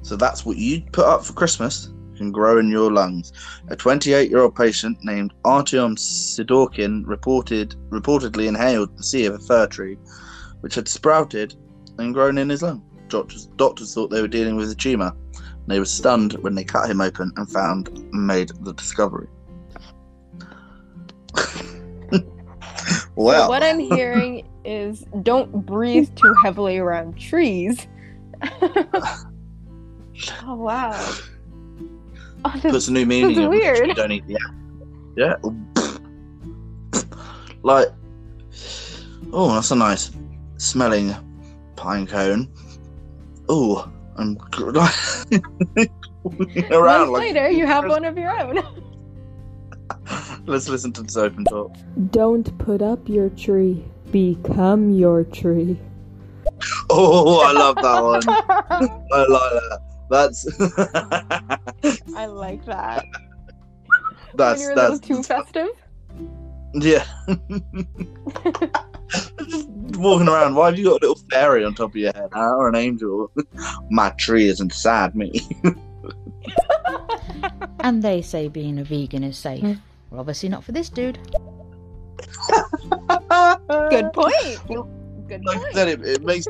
So 0.03 0.15
that's 0.15 0.45
what 0.45 0.57
you 0.57 0.81
put 0.91 1.05
up 1.05 1.25
for 1.25 1.33
Christmas 1.33 1.89
can 2.21 2.31
grow 2.31 2.59
in 2.59 2.69
your 2.69 2.91
lungs. 2.91 3.33
A 3.69 3.75
28-year-old 3.75 4.55
patient 4.55 4.97
named 5.01 5.33
Artyom 5.43 5.97
Sidorkin 5.97 7.03
reported 7.07 7.75
reportedly 7.89 8.47
inhaled 8.47 8.95
the 8.95 9.03
seed 9.03 9.25
of 9.25 9.35
a 9.35 9.39
fir 9.39 9.65
tree, 9.65 9.97
which 10.59 10.75
had 10.75 10.87
sprouted 10.87 11.55
and 11.97 12.13
grown 12.13 12.37
in 12.37 12.49
his 12.49 12.61
lung. 12.61 12.83
Doctors, 13.07 13.47
doctors 13.55 13.95
thought 13.95 14.11
they 14.11 14.21
were 14.21 14.27
dealing 14.27 14.55
with 14.55 14.71
a 14.71 14.75
tumor. 14.75 15.13
They 15.71 15.79
were 15.79 15.85
stunned 15.85 16.33
when 16.33 16.53
they 16.53 16.65
cut 16.65 16.89
him 16.89 16.99
open 16.99 17.31
and 17.37 17.49
found 17.49 17.89
made 18.13 18.51
the 18.59 18.73
discovery. 18.73 19.29
well, 23.15 23.45
so 23.45 23.49
what 23.49 23.63
I'm 23.63 23.79
hearing 23.95 24.45
is 24.65 25.05
don't 25.23 25.65
breathe 25.65 26.13
too 26.15 26.35
heavily 26.43 26.77
around 26.77 27.17
trees. 27.17 27.87
oh 28.61 30.55
wow. 30.55 30.91
Oh, 32.43 32.59
Puts 32.59 32.87
a 32.87 32.91
new 32.91 33.05
meaning 33.05 33.37
in 33.37 33.49
weird. 33.49 33.87
You 33.87 33.93
don't 33.93 34.11
eat 34.11 34.25
the 34.25 34.35
Yeah. 35.15 35.35
like, 37.61 37.89
oh, 39.31 39.53
that's 39.53 39.69
a 39.69 39.75
nice 39.75 40.09
smelling 40.57 41.15
pine 41.75 42.07
cone. 42.07 42.51
Oh, 43.47 43.91
I'm 44.17 44.37
around. 46.71 47.11
like, 47.11 47.21
later, 47.21 47.49
you 47.49 47.65
have 47.65 47.87
one 47.87 48.05
of 48.05 48.17
your 48.17 48.31
own. 48.39 48.63
Let's 50.45 50.67
listen 50.69 50.91
to 50.93 51.03
this 51.03 51.17
open 51.17 51.45
talk. 51.45 51.75
Don't 52.11 52.57
put 52.57 52.81
up 52.81 53.07
your 53.07 53.29
tree. 53.29 53.83
Become 54.11 54.91
your 54.91 55.23
tree. 55.23 55.79
Oh, 56.91 57.39
I 57.39 57.53
love 57.53 57.75
that 57.77 58.03
one. 58.03 58.21
I 59.13 59.25
like 59.25 59.51
that. 59.51 59.79
That's. 60.09 60.45
I 62.15 62.25
like 62.27 62.65
that. 62.65 63.05
That's 64.35 64.59
when 64.59 64.67
you're 64.67 64.75
that's 64.75 64.99
too 64.99 65.23
festive. 65.23 65.69
Yeah. 66.73 67.05
Just 70.01 70.09
walking 70.09 70.27
around. 70.27 70.55
Why 70.55 70.65
have 70.65 70.79
you 70.79 70.85
got 70.85 70.93
a 70.93 71.07
little 71.07 71.23
fairy 71.29 71.63
on 71.63 71.75
top 71.75 71.91
of 71.91 71.95
your 71.95 72.11
head, 72.13 72.29
huh? 72.33 72.55
or 72.55 72.67
an 72.67 72.75
angel? 72.75 73.31
My 73.91 74.09
tree 74.11 74.47
isn't 74.47 74.73
sad, 74.73 75.15
me. 75.15 75.47
and 77.81 78.01
they 78.01 78.23
say 78.23 78.47
being 78.47 78.79
a 78.79 78.83
vegan 78.83 79.23
is 79.23 79.37
safe. 79.37 79.63
Mm. 79.63 79.79
Well, 80.09 80.21
obviously 80.21 80.49
not 80.49 80.63
for 80.63 80.71
this 80.71 80.89
dude. 80.89 81.19
Good 83.91 84.11
point. 84.13 84.59
Good 85.27 85.45
like 85.45 85.57
point. 85.57 85.67
I 85.67 85.71
said, 85.71 85.87
it, 85.87 86.03
it 86.03 86.23
makes 86.23 86.47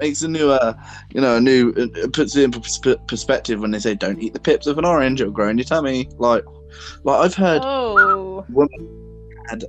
makes 0.00 0.22
a 0.22 0.28
new, 0.28 0.50
uh, 0.50 0.74
you 1.14 1.20
know, 1.20 1.36
a 1.36 1.40
new 1.40 1.72
uh, 1.72 2.08
puts 2.12 2.34
it 2.34 2.42
in 2.42 2.50
pers- 2.50 2.80
perspective 3.06 3.60
when 3.60 3.70
they 3.70 3.78
say 3.78 3.94
don't 3.94 4.20
eat 4.20 4.32
the 4.32 4.40
pips 4.40 4.66
of 4.66 4.76
an 4.76 4.84
orange; 4.84 5.20
it'll 5.20 5.32
grow 5.32 5.48
in 5.48 5.56
your 5.56 5.64
tummy. 5.64 6.08
Like, 6.18 6.44
like 7.04 7.20
I've 7.20 7.34
heard 7.34 7.62
oh. 7.64 8.44
women 8.48 8.88
had 9.48 9.64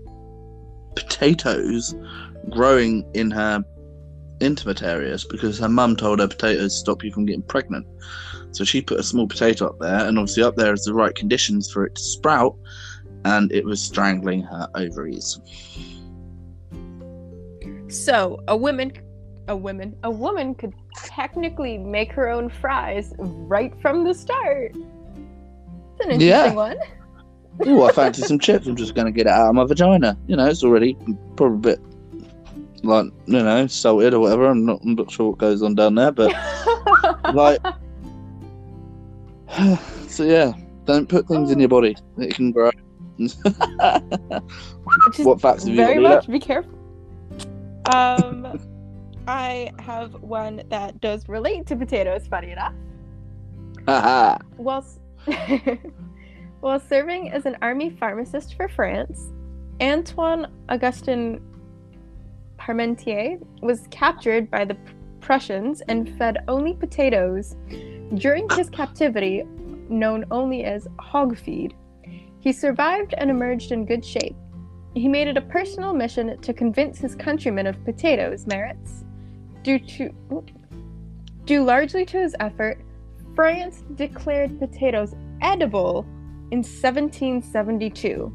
potatoes 0.95 1.93
growing 2.49 3.05
in 3.13 3.31
her 3.31 3.63
intimate 4.39 4.81
areas 4.81 5.25
because 5.25 5.59
her 5.59 5.69
mum 5.69 5.95
told 5.95 6.19
her 6.19 6.27
potatoes 6.27 6.77
stop 6.77 7.03
you 7.03 7.11
from 7.11 7.25
getting 7.25 7.43
pregnant. 7.43 7.85
So 8.51 8.63
she 8.63 8.81
put 8.81 8.99
a 8.99 9.03
small 9.03 9.27
potato 9.27 9.67
up 9.67 9.79
there, 9.79 10.07
and 10.07 10.17
obviously 10.17 10.43
up 10.43 10.55
there 10.55 10.73
is 10.73 10.83
the 10.83 10.93
right 10.93 11.13
conditions 11.13 11.71
for 11.71 11.85
it 11.85 11.95
to 11.95 12.01
sprout, 12.01 12.55
and 13.25 13.51
it 13.51 13.63
was 13.65 13.81
strangling 13.81 14.41
her 14.41 14.67
ovaries. 14.75 15.39
So 17.89 18.39
a 18.47 18.55
woman 18.55 18.93
a 19.47 19.55
woman 19.55 19.95
a 20.03 20.11
woman 20.11 20.53
could 20.55 20.73
technically 20.95 21.77
make 21.77 22.11
her 22.11 22.29
own 22.29 22.49
fries 22.49 23.13
right 23.17 23.73
from 23.81 24.03
the 24.03 24.13
start. 24.13 24.75
It's 24.75 26.05
an 26.05 26.11
interesting 26.11 26.19
yeah. 26.21 26.53
one. 26.53 26.77
oh, 27.65 27.83
I 27.83 27.91
fancy 27.91 28.21
some 28.21 28.39
chips. 28.39 28.67
I'm 28.67 28.75
just 28.75 28.95
going 28.95 29.07
to 29.07 29.11
get 29.11 29.25
it 29.25 29.33
out 29.33 29.49
of 29.49 29.55
my 29.55 29.65
vagina. 29.65 30.17
You 30.27 30.37
know, 30.37 30.45
it's 30.45 30.63
already 30.63 30.95
probably 31.35 31.71
a 31.71 31.75
bit 31.75 31.88
like 32.83 33.05
you 33.25 33.43
know 33.43 33.67
salted 33.67 34.13
or 34.13 34.19
whatever. 34.19 34.45
I'm 34.45 34.65
not. 34.65 34.81
I'm 34.83 34.95
not 34.95 35.11
sure 35.11 35.29
what 35.29 35.39
goes 35.39 35.61
on 35.61 35.75
down 35.75 35.95
there, 35.95 36.11
but 36.11 36.33
like. 37.33 37.59
so 40.07 40.23
yeah, 40.23 40.53
don't 40.85 41.07
put 41.07 41.27
things 41.27 41.49
oh. 41.49 41.53
in 41.53 41.59
your 41.59 41.69
body 41.69 41.95
that 42.17 42.33
can 42.33 42.51
grow. 42.51 42.71
what 45.17 45.41
facts 45.41 45.63
have 45.63 45.69
you 45.69 45.75
very? 45.75 45.99
Much. 45.99 46.27
Be 46.27 46.39
careful. 46.39 46.73
Um. 47.93 48.59
I 49.29 49.71
have 49.77 50.23
one 50.23 50.63
that 50.69 50.99
does 51.01 51.29
relate 51.29 51.67
to 51.67 51.75
potatoes, 51.75 52.25
funny 52.25 52.49
enough. 52.49 52.73
Haha. 53.87 54.39
while, 54.57 54.83
while 56.61 56.79
serving 56.79 57.29
as 57.31 57.45
an 57.45 57.55
army 57.61 57.91
pharmacist 57.91 58.55
for 58.55 58.67
France, 58.67 59.31
Antoine 59.81 60.47
Augustin 60.69 61.41
Parmentier 62.69 63.39
was 63.63 63.87
captured 63.89 64.51
by 64.51 64.63
the 64.63 64.77
Prussians 65.21 65.81
and 65.87 66.15
fed 66.19 66.37
only 66.47 66.75
potatoes 66.75 67.55
during 68.13 68.47
his 68.51 68.69
captivity, 68.69 69.41
known 69.89 70.23
only 70.29 70.65
as 70.65 70.87
hog 70.99 71.35
feed. 71.35 71.73
He 72.41 72.53
survived 72.53 73.15
and 73.17 73.31
emerged 73.31 73.71
in 73.71 73.85
good 73.85 74.05
shape. 74.05 74.35
He 74.93 75.07
made 75.07 75.27
it 75.27 75.35
a 75.35 75.41
personal 75.41 75.95
mission 75.95 76.39
to 76.39 76.53
convince 76.53 76.99
his 76.99 77.15
countrymen 77.15 77.65
of 77.65 77.83
potatoes' 77.85 78.45
merits. 78.45 79.03
Due 79.63 79.79
to 79.79 80.13
due 81.45 81.63
largely 81.63 82.05
to 82.05 82.19
his 82.19 82.35
effort, 82.39 82.79
France 83.35 83.83
declared 83.95 84.59
potatoes 84.59 85.15
edible 85.41 86.05
in 86.51 86.59
1772. 86.59 88.31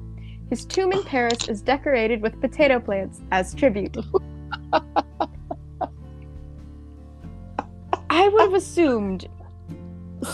His 0.51 0.65
tomb 0.67 0.93
in 0.93 1.03
Paris 1.03 1.49
is 1.49 1.63
decorated 1.63 2.21
with 2.23 2.41
potato 2.41 2.79
plants 2.79 3.21
as 3.33 3.55
tribute. 3.55 3.97
I 8.11 8.29
would 8.29 8.43
have 8.43 8.55
assumed 8.55 9.27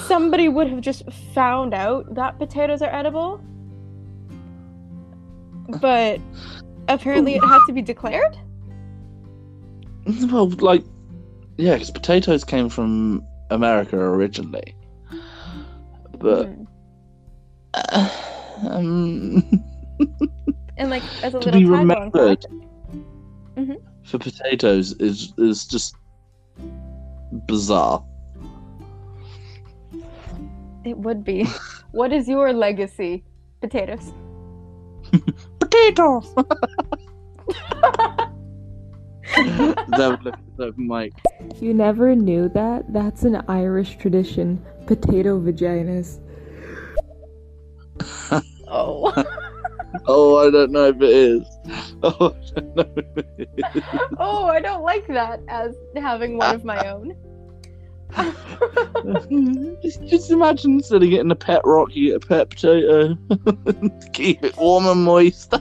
somebody 0.07 0.49
would 0.49 0.69
have 0.69 0.81
just 0.81 1.11
found 1.35 1.75
out 1.75 2.15
that 2.15 2.39
potatoes 2.39 2.83
are 2.83 2.93
edible. 2.95 3.41
But 5.81 6.21
apparently 6.89 7.37
it 7.37 7.45
had 7.45 7.65
to 7.67 7.73
be 7.73 7.83
declared? 7.83 8.37
Well, 10.33 10.49
like, 10.49 10.85
yeah, 11.57 11.75
because 11.75 11.91
potatoes 11.91 12.43
came 12.43 12.69
from 12.69 13.25
America 13.51 13.97
originally. 13.97 14.75
But, 16.19 16.47
Hmm. 16.49 16.65
uh, 17.75 18.09
um, 18.69 19.65
And 20.81 20.89
like 20.89 21.03
as 21.23 21.35
a 21.35 21.41
To 21.41 21.51
little 21.51 21.53
be 21.53 21.67
tag-along 21.67 21.81
remembered. 21.89 22.43
for 22.43 23.61
mm-hmm. 23.61 24.17
potatoes 24.19 24.93
is 24.95 25.35
is 25.37 25.67
just 25.67 25.95
bizarre. 27.47 28.03
it 30.85 30.97
would 30.97 31.23
be. 31.23 31.45
what 31.93 32.13
is 32.15 32.27
your 32.27 32.55
legacy? 32.55 33.23
Potatoes. 33.61 34.15
Potatoes. 35.61 36.33
that 39.37 40.09
would 40.09 40.25
look 40.25 40.39
like 40.57 40.79
Mike. 40.79 41.13
You 41.61 41.75
never 41.75 42.15
knew 42.15 42.49
that? 42.55 42.91
That's 42.91 43.25
an 43.25 43.45
Irish 43.49 43.99
tradition. 43.99 44.65
Potato 44.87 45.39
vaginas. 45.39 46.21
Oh. 48.73 49.13
Oh, 50.07 50.37
I 50.37 50.51
don't 50.51 50.71
know 50.73 50.89
if 50.89 50.97
it 50.97 51.11
is. 51.11 51.47
Oh, 52.03 52.35
I 52.35 52.61
don't 52.61 52.77
know 52.77 52.93
if 52.97 53.19
it 53.19 53.51
is. 53.75 53.83
oh, 54.19 54.47
I 54.47 54.59
don't 54.61 54.83
like 54.83 55.07
that 55.09 55.43
as 55.49 55.75
having 55.95 56.39
one 56.39 56.55
of 56.55 56.65
my 56.65 56.89
own. 56.91 57.15
just, 59.83 60.03
just 60.07 60.31
imagine 60.31 60.73
instead 60.73 61.03
of 61.03 61.11
getting 61.11 61.31
a 61.31 61.37
pet 61.37 61.61
rock, 61.67 61.95
you 61.95 62.13
get 62.13 62.25
a 62.25 62.27
pet 62.27 62.49
potato. 62.49 63.19
Keep 64.15 64.45
it 64.45 64.57
warm 64.57 64.87
and 64.87 65.05
moist. 65.05 65.53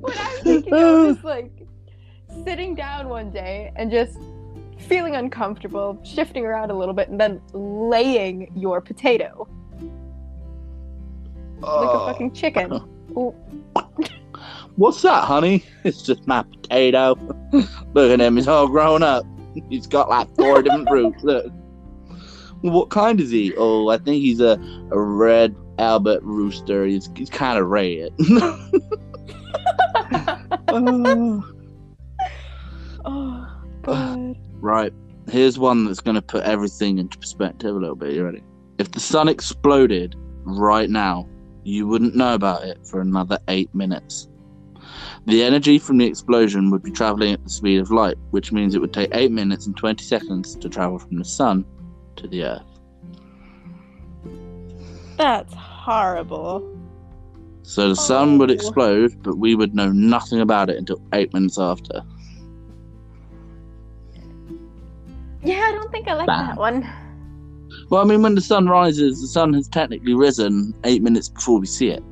what 0.00 0.16
I'm 0.18 0.42
thinking 0.42 0.72
of 0.72 1.18
is 1.18 1.22
like 1.22 1.52
sitting 2.44 2.74
down 2.74 3.10
one 3.10 3.30
day 3.30 3.70
and 3.76 3.90
just 3.90 4.16
feeling 4.78 5.14
uncomfortable, 5.14 6.00
shifting 6.04 6.46
around 6.46 6.70
a 6.70 6.74
little 6.74 6.94
bit, 6.94 7.10
and 7.10 7.20
then 7.20 7.42
laying 7.52 8.50
your 8.56 8.80
potato 8.80 9.46
like 11.62 11.70
Oh. 11.70 12.04
a 12.04 12.12
fucking 12.12 12.32
chicken. 12.32 12.72
Ooh, 13.12 13.34
What's 14.76 15.02
that, 15.02 15.24
honey? 15.24 15.64
It's 15.84 16.02
just 16.02 16.26
my 16.26 16.42
potato. 16.42 17.16
Look 17.94 18.10
at 18.12 18.20
him, 18.20 18.36
he's 18.36 18.48
all 18.48 18.68
grown 18.68 19.02
up. 19.02 19.24
He's 19.68 19.86
got 19.86 20.08
like 20.08 20.34
four 20.36 20.62
different 20.62 20.90
roots. 20.90 21.22
Look. 21.22 21.46
What 22.60 22.90
kind 22.90 23.20
is 23.20 23.30
he? 23.30 23.54
Oh, 23.56 23.88
I 23.88 23.96
think 23.98 24.22
he's 24.22 24.40
a, 24.40 24.58
a 24.92 25.00
red 25.00 25.56
Albert 25.78 26.22
rooster. 26.22 26.84
He's, 26.86 27.08
he's 27.16 27.30
kind 27.30 27.58
of 27.58 27.66
red. 27.68 28.12
Oh. 30.68 31.44
oh, 33.04 33.46
God. 33.82 34.36
right, 34.60 34.92
here's 35.30 35.58
one 35.58 35.84
that's 35.86 36.00
going 36.00 36.14
to 36.16 36.22
put 36.22 36.44
everything 36.44 36.98
into 36.98 37.18
perspective 37.18 37.74
a 37.74 37.78
little 37.78 37.96
bit. 37.96 38.12
You 38.14 38.24
ready? 38.24 38.42
If 38.78 38.92
the 38.92 39.00
sun 39.00 39.28
exploded 39.28 40.14
right 40.44 40.88
now, 40.90 41.26
you 41.70 41.86
wouldn't 41.86 42.14
know 42.16 42.34
about 42.34 42.64
it 42.64 42.78
for 42.86 43.00
another 43.00 43.38
eight 43.48 43.72
minutes. 43.74 44.28
The 45.26 45.42
energy 45.42 45.78
from 45.78 45.98
the 45.98 46.06
explosion 46.06 46.70
would 46.70 46.82
be 46.82 46.90
traveling 46.90 47.32
at 47.32 47.44
the 47.44 47.50
speed 47.50 47.78
of 47.78 47.90
light, 47.90 48.16
which 48.30 48.52
means 48.52 48.74
it 48.74 48.80
would 48.80 48.92
take 48.92 49.14
8 49.14 49.30
minutes 49.30 49.66
and 49.66 49.76
20 49.76 50.02
seconds 50.02 50.56
to 50.56 50.68
travel 50.68 50.98
from 50.98 51.18
the 51.18 51.24
sun 51.24 51.64
to 52.16 52.26
the 52.26 52.44
earth. 52.44 52.62
That's 55.16 55.52
horrible. 55.54 56.76
So 57.62 57.90
the 57.90 57.96
sun 57.96 58.34
oh. 58.34 58.38
would 58.38 58.50
Oh. 58.50 58.54
explode, 58.54 59.22
but 59.22 59.36
we 59.36 59.54
would 59.54 59.74
know 59.74 59.90
nothing 59.92 60.40
about 60.40 60.70
it 60.70 60.76
until 60.76 61.00
8 61.12 61.32
minutes 61.34 61.58
after. 61.58 62.02
Yeah, 65.42 65.60
I 65.60 65.72
don't 65.72 65.90
think 65.92 66.08
I 66.08 66.14
like 66.14 66.26
Bam. 66.26 66.46
that 66.46 66.56
one. 66.56 66.88
Well, 67.90 68.00
I 68.00 68.04
mean, 68.04 68.22
when 68.22 68.36
the 68.36 68.40
sun 68.40 68.68
rises, 68.68 69.20
the 69.20 69.26
sun 69.26 69.52
has 69.54 69.66
technically 69.66 70.14
risen 70.14 70.74
8 70.84 71.02
minutes 71.02 71.28
before 71.28 71.58
we 71.58 71.66
see 71.66 71.88
it. 71.88 72.04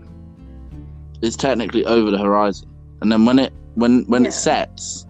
It's 1.22 1.36
technically 1.36 1.84
over 1.84 2.10
the 2.10 2.18
horizon. 2.18 2.68
And 3.00 3.12
then 3.12 3.24
when 3.24 3.38
it 3.38 3.52
when 3.74 4.04
when 4.06 4.22
Yeah. 4.24 4.30
it 4.30 4.32
sets, 4.32 5.06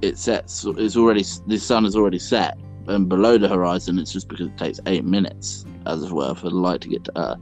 it 0.00 0.16
sets 0.16 0.64
it's 0.64 0.96
already 0.96 1.24
the 1.46 1.58
sun 1.58 1.84
is 1.84 1.94
already 1.94 2.18
set 2.18 2.58
and 2.86 3.06
below 3.06 3.36
the 3.36 3.48
horizon 3.48 3.98
it's 3.98 4.12
just 4.12 4.28
because 4.28 4.46
it 4.46 4.56
takes 4.56 4.80
8 4.86 5.04
minutes 5.04 5.66
as 5.84 6.02
it 6.02 6.10
were 6.10 6.34
for 6.34 6.48
the 6.48 6.56
light 6.56 6.80
to 6.80 6.88
get 6.88 7.04
to 7.04 7.12
earth. 7.18 7.38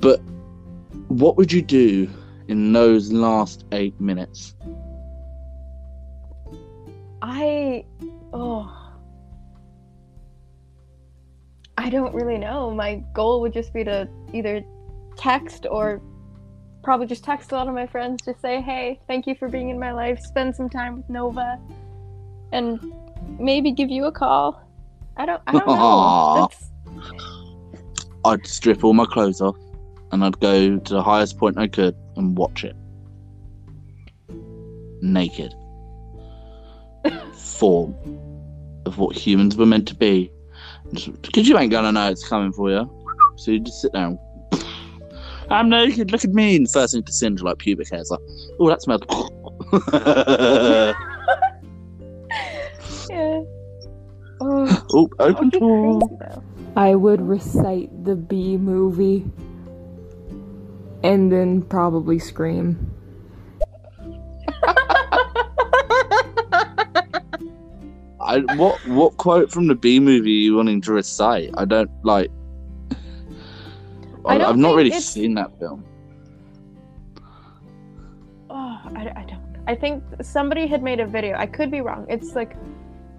But 0.00 0.20
what 1.06 1.36
would 1.36 1.52
you 1.52 1.62
do 1.62 2.10
in 2.48 2.72
those 2.72 3.12
last 3.12 3.64
8 3.70 4.00
minutes? 4.00 4.54
I 7.22 7.84
oh 8.32 8.83
I 11.84 11.90
don't 11.90 12.14
really 12.14 12.38
know. 12.38 12.70
My 12.70 13.04
goal 13.12 13.42
would 13.42 13.52
just 13.52 13.74
be 13.74 13.84
to 13.84 14.08
either 14.32 14.64
text 15.18 15.66
or 15.70 16.00
probably 16.82 17.06
just 17.06 17.22
text 17.22 17.52
a 17.52 17.56
lot 17.56 17.68
of 17.68 17.74
my 17.74 17.86
friends, 17.86 18.22
just 18.24 18.40
say, 18.40 18.62
"Hey, 18.62 19.00
thank 19.06 19.26
you 19.26 19.34
for 19.34 19.50
being 19.50 19.68
in 19.68 19.78
my 19.78 19.92
life. 19.92 20.18
Spend 20.20 20.56
some 20.56 20.70
time 20.70 20.96
with 20.96 21.10
Nova." 21.10 21.60
And 22.52 22.80
maybe 23.38 23.70
give 23.70 23.90
you 23.90 24.06
a 24.06 24.12
call. 24.12 24.62
I 25.18 25.26
don't 25.26 25.42
I 25.46 25.52
don't 25.52 25.66
know. 25.66 26.48
That's 26.48 26.70
I'd 28.24 28.46
strip 28.46 28.82
all 28.82 28.94
my 28.94 29.04
clothes 29.04 29.42
off 29.42 29.56
and 30.10 30.24
I'd 30.24 30.40
go 30.40 30.78
to 30.78 30.94
the 30.94 31.02
highest 31.02 31.36
point 31.36 31.58
I 31.58 31.66
could 31.66 31.94
and 32.16 32.38
watch 32.38 32.64
it. 32.64 32.76
Naked. 35.02 35.54
Form 37.34 37.94
of 38.86 38.96
what 38.96 39.14
humans 39.14 39.58
were 39.58 39.66
meant 39.66 39.86
to 39.88 39.94
be. 39.94 40.30
Because 40.92 41.48
you 41.48 41.58
ain't 41.58 41.70
gonna 41.70 41.92
know 41.92 42.10
it's 42.10 42.26
coming 42.26 42.52
for 42.52 42.70
you. 42.70 42.90
So 43.36 43.50
you 43.50 43.60
just 43.60 43.80
sit 43.80 43.92
down. 43.92 44.18
I'm 45.50 45.68
naked, 45.68 46.10
look 46.10 46.24
at 46.24 46.30
me. 46.30 46.56
And 46.56 46.66
the 46.66 46.70
first 46.70 46.94
thing 46.94 47.02
to 47.02 47.12
singe 47.12 47.42
like 47.42 47.58
pubic 47.58 47.90
hair. 47.90 48.00
It's 48.00 48.10
like, 48.10 48.20
oh, 48.58 48.68
that 48.68 48.82
smells. 48.82 49.02
yeah. 53.10 53.42
Oh, 54.40 54.86
oh, 54.92 55.08
open 55.20 55.50
be 55.50 55.58
tour. 55.58 56.00
crazy, 56.00 56.16
though. 56.20 56.42
I 56.76 56.94
would 56.94 57.20
recite 57.20 58.04
the 58.04 58.16
Bee 58.16 58.56
Movie 58.56 59.24
and 61.02 61.30
then 61.30 61.62
probably 61.62 62.18
scream. 62.18 62.90
I, 68.24 68.38
what 68.54 68.84
what 68.88 69.16
quote 69.18 69.50
from 69.50 69.66
the 69.66 69.74
Bee 69.74 70.00
Movie 70.00 70.30
are 70.30 70.44
you 70.44 70.56
wanting 70.56 70.80
to 70.82 70.92
recite? 70.92 71.50
I 71.58 71.64
don't 71.66 71.90
like. 72.04 72.30
I 74.26 74.36
I 74.36 74.38
have 74.38 74.56
not 74.56 74.74
really 74.74 74.88
it's- 74.88 75.04
seen 75.04 75.34
that 75.34 75.56
film. 75.58 75.84
Oh, 78.48 78.80
I, 78.96 79.12
I 79.16 79.24
don't. 79.28 79.42
I 79.66 79.74
think 79.74 80.02
somebody 80.22 80.66
had 80.66 80.82
made 80.82 81.00
a 81.00 81.06
video. 81.06 81.36
I 81.36 81.46
could 81.46 81.70
be 81.70 81.80
wrong. 81.80 82.06
It's 82.08 82.34
like 82.34 82.56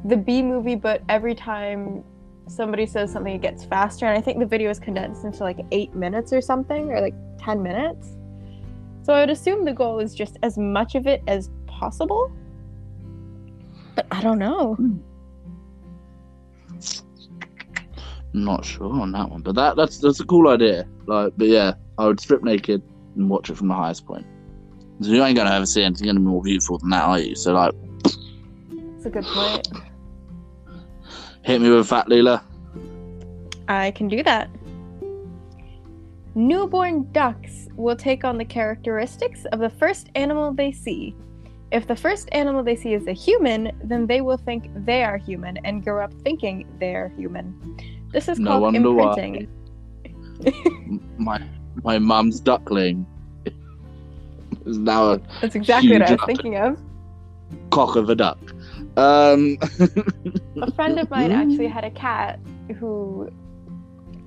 the 0.06 0.18
Bee 0.18 0.42
Movie, 0.42 0.76
but 0.76 1.04
every 1.10 1.36
time 1.36 2.04
somebody 2.48 2.86
says 2.86 3.12
something, 3.12 3.36
it 3.36 3.42
gets 3.42 3.64
faster. 3.64 4.06
And 4.06 4.18
I 4.18 4.22
think 4.22 4.40
the 4.40 4.46
video 4.46 4.70
is 4.70 4.80
condensed 4.80 5.24
into 5.24 5.44
like 5.44 5.60
eight 5.72 5.94
minutes 5.96 6.32
or 6.34 6.42
something, 6.42 6.92
or 6.92 7.02
like 7.02 7.16
10 7.40 7.62
minutes. 7.62 8.16
So 9.02 9.14
I 9.14 9.20
would 9.20 9.30
assume 9.30 9.66
the 9.66 9.74
goal 9.74 10.00
is 10.00 10.16
just 10.16 10.38
as 10.42 10.58
much 10.58 10.96
of 10.96 11.06
it 11.06 11.22
as 11.28 11.50
possible. 11.68 12.32
But 13.96 14.08
I 14.12 14.22
don't 14.22 14.40
know. 14.40 14.76
Hmm. 14.76 14.98
Not 18.34 18.66
sure 18.66 18.92
on 19.02 19.14
that 19.14 19.30
one, 19.30 19.42
but 19.42 19.56
that 19.56 19.78
that's 19.78 19.98
that's 20.00 20.20
a 20.20 20.26
cool 20.26 20.50
idea. 20.50 20.86
Like, 21.06 21.34
but 21.38 21.48
yeah, 21.48 21.74
I 21.98 22.06
would 22.06 22.20
strip 22.20 22.44
naked 22.44 22.82
and 23.16 23.30
watch 23.30 23.50
it 23.50 23.56
from 23.56 23.70
the 23.70 23.74
highest 23.74 24.06
point. 24.06 24.26
So 25.00 25.10
you 25.12 25.24
ain't 25.24 25.38
gonna 25.38 25.52
ever 25.52 25.66
see 25.66 25.84
anything 25.84 26.10
any 26.10 26.20
more 26.20 26.42
beautiful 26.42 26.78
than 26.78 26.90
that, 26.90 27.04
are 27.04 27.20
you? 27.20 27.36
So 27.36 27.54
like, 27.54 27.74
It's 28.98 29.06
a 29.06 29.10
good 29.10 29.24
point. 29.26 29.68
hit 31.44 31.62
me 31.62 31.70
with 31.70 31.80
a 31.80 31.84
fat 31.86 32.08
Leela. 32.08 32.42
I 33.70 33.92
can 33.92 34.10
do 34.10 34.22
that. 34.24 34.50
Newborn 36.36 37.10
ducks 37.14 37.70
will 37.78 37.96
take 37.96 38.26
on 38.26 38.38
the 38.38 38.44
characteristics 38.44 39.46
of 39.54 39.60
the 39.60 39.70
first 39.70 40.10
animal 40.16 40.54
they 40.54 40.74
see. 40.74 41.16
If 41.72 41.88
the 41.88 41.96
first 41.96 42.30
animal 42.32 42.64
they 42.64 42.76
see 42.76 42.94
is 42.94 43.08
a 43.08 43.12
human, 43.14 43.72
then 43.84 44.08
they 44.08 44.22
will 44.22 44.38
think 44.38 44.70
they 44.86 45.04
are 45.04 45.18
human 45.18 45.58
and 45.66 45.84
grow 45.84 46.04
up 46.04 46.14
thinking 46.24 46.68
they 46.80 46.96
are 46.96 47.10
human. 47.10 47.78
This 48.12 48.28
is 48.30 48.40
No 48.40 48.60
called 48.60 48.76
imprinting. 48.76 49.48
My 51.18 51.42
my 51.84 51.98
mum's 52.00 52.40
duckling 52.40 53.06
is 54.66 54.78
now 54.78 55.12
a 55.14 55.22
That's 55.42 55.56
exactly 55.56 55.94
what 55.94 56.04
I 56.04 56.12
was 56.12 56.22
thinking 56.26 56.56
of. 56.58 56.80
cock 57.72 57.96
of 57.96 58.10
a 58.10 58.16
duck. 58.16 58.40
Um, 58.98 59.58
A 60.62 60.72
friend 60.72 60.98
of 61.00 61.10
mine 61.10 61.32
actually 61.32 61.68
had 61.78 61.84
a 61.84 61.92
cat 61.92 62.40
who 62.80 63.30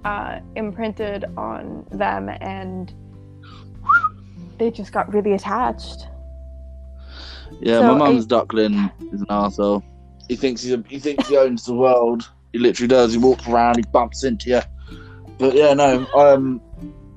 uh, 0.05 0.41
imprinted 0.57 1.25
on 1.37 1.87
them 1.91 2.29
and 2.29 2.93
they 4.59 4.71
just 4.71 4.93
got 4.93 5.13
really 5.13 5.33
attached. 5.33 6.09
Yeah, 7.61 7.79
So 7.79 7.83
my 7.83 7.93
I- 7.95 7.97
mum's 8.11 8.27
duckling 8.27 8.91
is 9.13 9.21
an 9.21 9.27
arsehole. 9.27 9.83
He 10.29 10.37
thinks 10.37 10.63
he's 10.63 10.73
a, 10.73 10.85
he 10.89 10.99
thinks 10.99 11.29
he 11.29 11.37
owns 11.37 11.65
the 11.65 11.75
world. 11.75 12.29
He 12.53 12.59
literally 12.59 12.89
does. 12.89 13.13
He 13.13 13.19
walks 13.19 13.47
around, 13.49 13.77
he 13.77 13.85
bumps 13.93 14.25
into 14.25 14.51
you. 14.51 14.61
But 15.39 15.55
yeah, 15.55 15.73
no. 15.75 16.07
Um, 16.15 16.61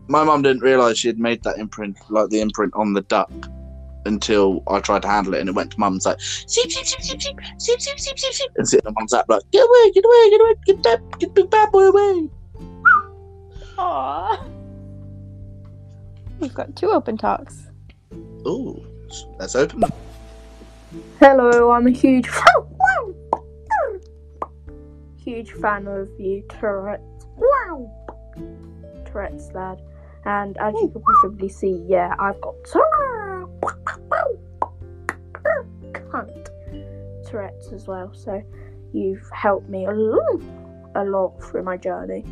my 0.08 0.24
mum 0.24 0.42
didn't 0.42 0.62
realise 0.62 0.98
she 0.98 1.08
had 1.08 1.20
made 1.20 1.44
that 1.44 1.58
imprint, 1.58 1.98
like 2.10 2.30
the 2.30 2.40
imprint 2.42 2.74
on 2.76 2.94
the 2.94 3.02
duck, 3.02 3.32
until 4.06 4.64
I 4.68 4.80
tried 4.80 5.02
to 5.04 5.08
handle 5.08 5.34
it, 5.34 5.40
and 5.42 5.50
it 5.50 5.56
went 5.56 5.72
to 5.72 5.80
mum 5.80 5.94
and 5.94 5.96
was 5.98 6.06
like, 6.06 6.20
"Sheep, 6.20 6.70
sheep, 6.72 6.86
sheep, 6.86 7.02
sheep, 7.02 7.20
sheep, 7.22 7.40
sheep, 7.60 7.80
sheep, 7.80 7.98
sheep, 7.98 8.18
sheep, 8.18 8.34
sheep," 8.34 8.50
and 8.58 8.68
sitting 8.68 8.88
on 8.88 8.94
mum's 8.98 9.12
lap 9.12 9.26
like, 9.28 9.42
"Get 9.52 9.62
away, 9.62 9.92
get 9.94 10.06
away, 10.06 10.30
get 10.30 10.42
away, 10.42 10.54
get 10.66 10.84
that, 10.84 11.20
get 11.20 11.36
the 11.36 11.42
big 11.42 11.50
bad 11.50 11.72
boy 11.72 11.88
away." 11.88 12.30
Aww. 13.78 14.40
We've 16.40 16.54
got 16.54 16.76
two 16.76 16.90
open 16.92 17.18
talks. 17.18 17.64
Ooh, 18.48 18.84
let's 19.40 19.56
open 19.56 19.82
them. 19.82 19.92
Hello, 21.20 21.72
I'm 21.72 21.88
a 21.88 21.92
huge 21.92 22.30
huge 25.16 25.52
fan 25.54 25.88
of 25.88 26.10
you, 26.20 26.44
Tourette's. 26.50 27.28
Wow, 27.38 27.90
Tourette's 29.06 29.52
lad, 29.54 29.82
and 30.26 30.58
as 30.58 30.74
you 30.74 30.90
can 30.90 31.02
possibly 31.02 31.48
see, 31.48 31.86
yeah, 31.88 32.14
I've 32.20 32.42
got 32.42 32.56
cunt 35.94 36.50
Tourette's 37.26 37.72
as 37.72 37.88
well. 37.88 38.12
So 38.14 38.44
you've 38.92 39.30
helped 39.32 39.70
me 39.70 39.86
a 39.86 39.92
lot, 39.94 40.42
a 40.96 41.06
lot 41.06 41.42
through 41.42 41.64
my 41.64 41.78
journey. 41.78 42.26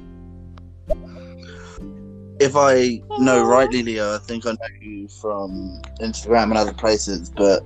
If 2.41 2.57
I 2.57 3.01
know 3.19 3.41
rightly, 3.45 3.83
Leo, 3.83 4.15
I 4.15 4.17
think 4.17 4.45
I 4.45 4.51
know 4.51 4.57
you 4.81 5.07
from 5.07 5.81
Instagram 6.01 6.43
and 6.43 6.57
other 6.57 6.73
places, 6.73 7.29
but 7.29 7.63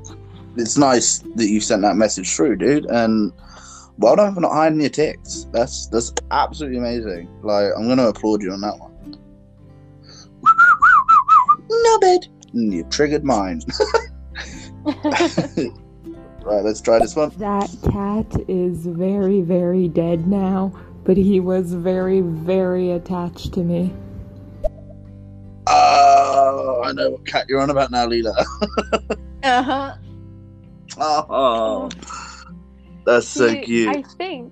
it's 0.58 0.78
nice 0.78 1.20
that 1.36 1.48
you 1.48 1.60
sent 1.60 1.82
that 1.82 1.96
message 1.96 2.36
through, 2.36 2.58
dude. 2.58 2.86
And 2.86 3.32
well 3.98 4.16
done 4.16 4.34
for 4.34 4.42
not 4.42 4.54
hiding 4.54 4.82
your 4.82 4.90
tics. 4.90 5.48
That's 5.52 5.88
that's 5.88 6.14
absolutely 6.32 6.78
amazing. 6.80 7.30
Like 7.42 7.72
I'm 7.78 7.88
gonna 7.88 8.08
applaud 8.08 8.42
you 8.42 8.52
on 8.52 8.62
that 8.62 8.78
one. 8.78 8.92
No 11.70 12.00
bed. 12.00 12.28
Mm, 12.54 12.74
You 12.74 12.84
triggered 12.86 13.24
mine. 13.24 13.62
right, 14.86 16.64
let's 16.64 16.82
try 16.82 17.00
this 17.00 17.16
one. 17.16 17.30
That 17.38 17.70
cat 17.92 18.44
is 18.48 18.86
very, 18.86 19.42
very 19.42 19.88
dead 19.88 20.28
now, 20.28 20.74
but 21.04 21.18
he 21.18 21.40
was 21.40 21.74
very, 21.74 22.22
very 22.22 22.92
attached 22.92 23.54
to 23.54 23.62
me. 23.62 23.94
Oh, 25.66 26.82
I 26.84 26.92
know 26.92 27.12
what 27.12 27.26
cat 27.26 27.46
you're 27.48 27.62
on 27.62 27.70
about 27.70 27.90
now, 27.92 28.06
Leela. 28.06 28.36
uh 29.44 29.64
huh. 29.64 29.96
Oh, 30.98 31.90
that's 33.06 33.28
so 33.28 33.50
He- 33.50 33.62
cute. 33.62 33.96
I 33.96 34.02
think 34.18 34.52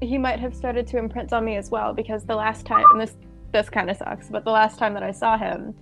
he 0.00 0.18
might 0.18 0.40
have 0.40 0.54
started 0.54 0.86
to 0.88 0.98
imprint 0.98 1.32
on 1.32 1.44
me 1.44 1.56
as 1.56 1.70
well 1.70 1.92
because 1.94 2.24
the 2.24 2.34
last 2.34 2.66
time, 2.66 2.84
and 2.92 3.00
this 3.00 3.16
this 3.52 3.68
kind 3.68 3.90
of 3.90 3.96
sucks, 3.96 4.28
but 4.28 4.44
the 4.44 4.50
last 4.50 4.78
time 4.78 4.94
that 4.94 5.02
I 5.02 5.10
saw 5.10 5.36
him, 5.36 5.74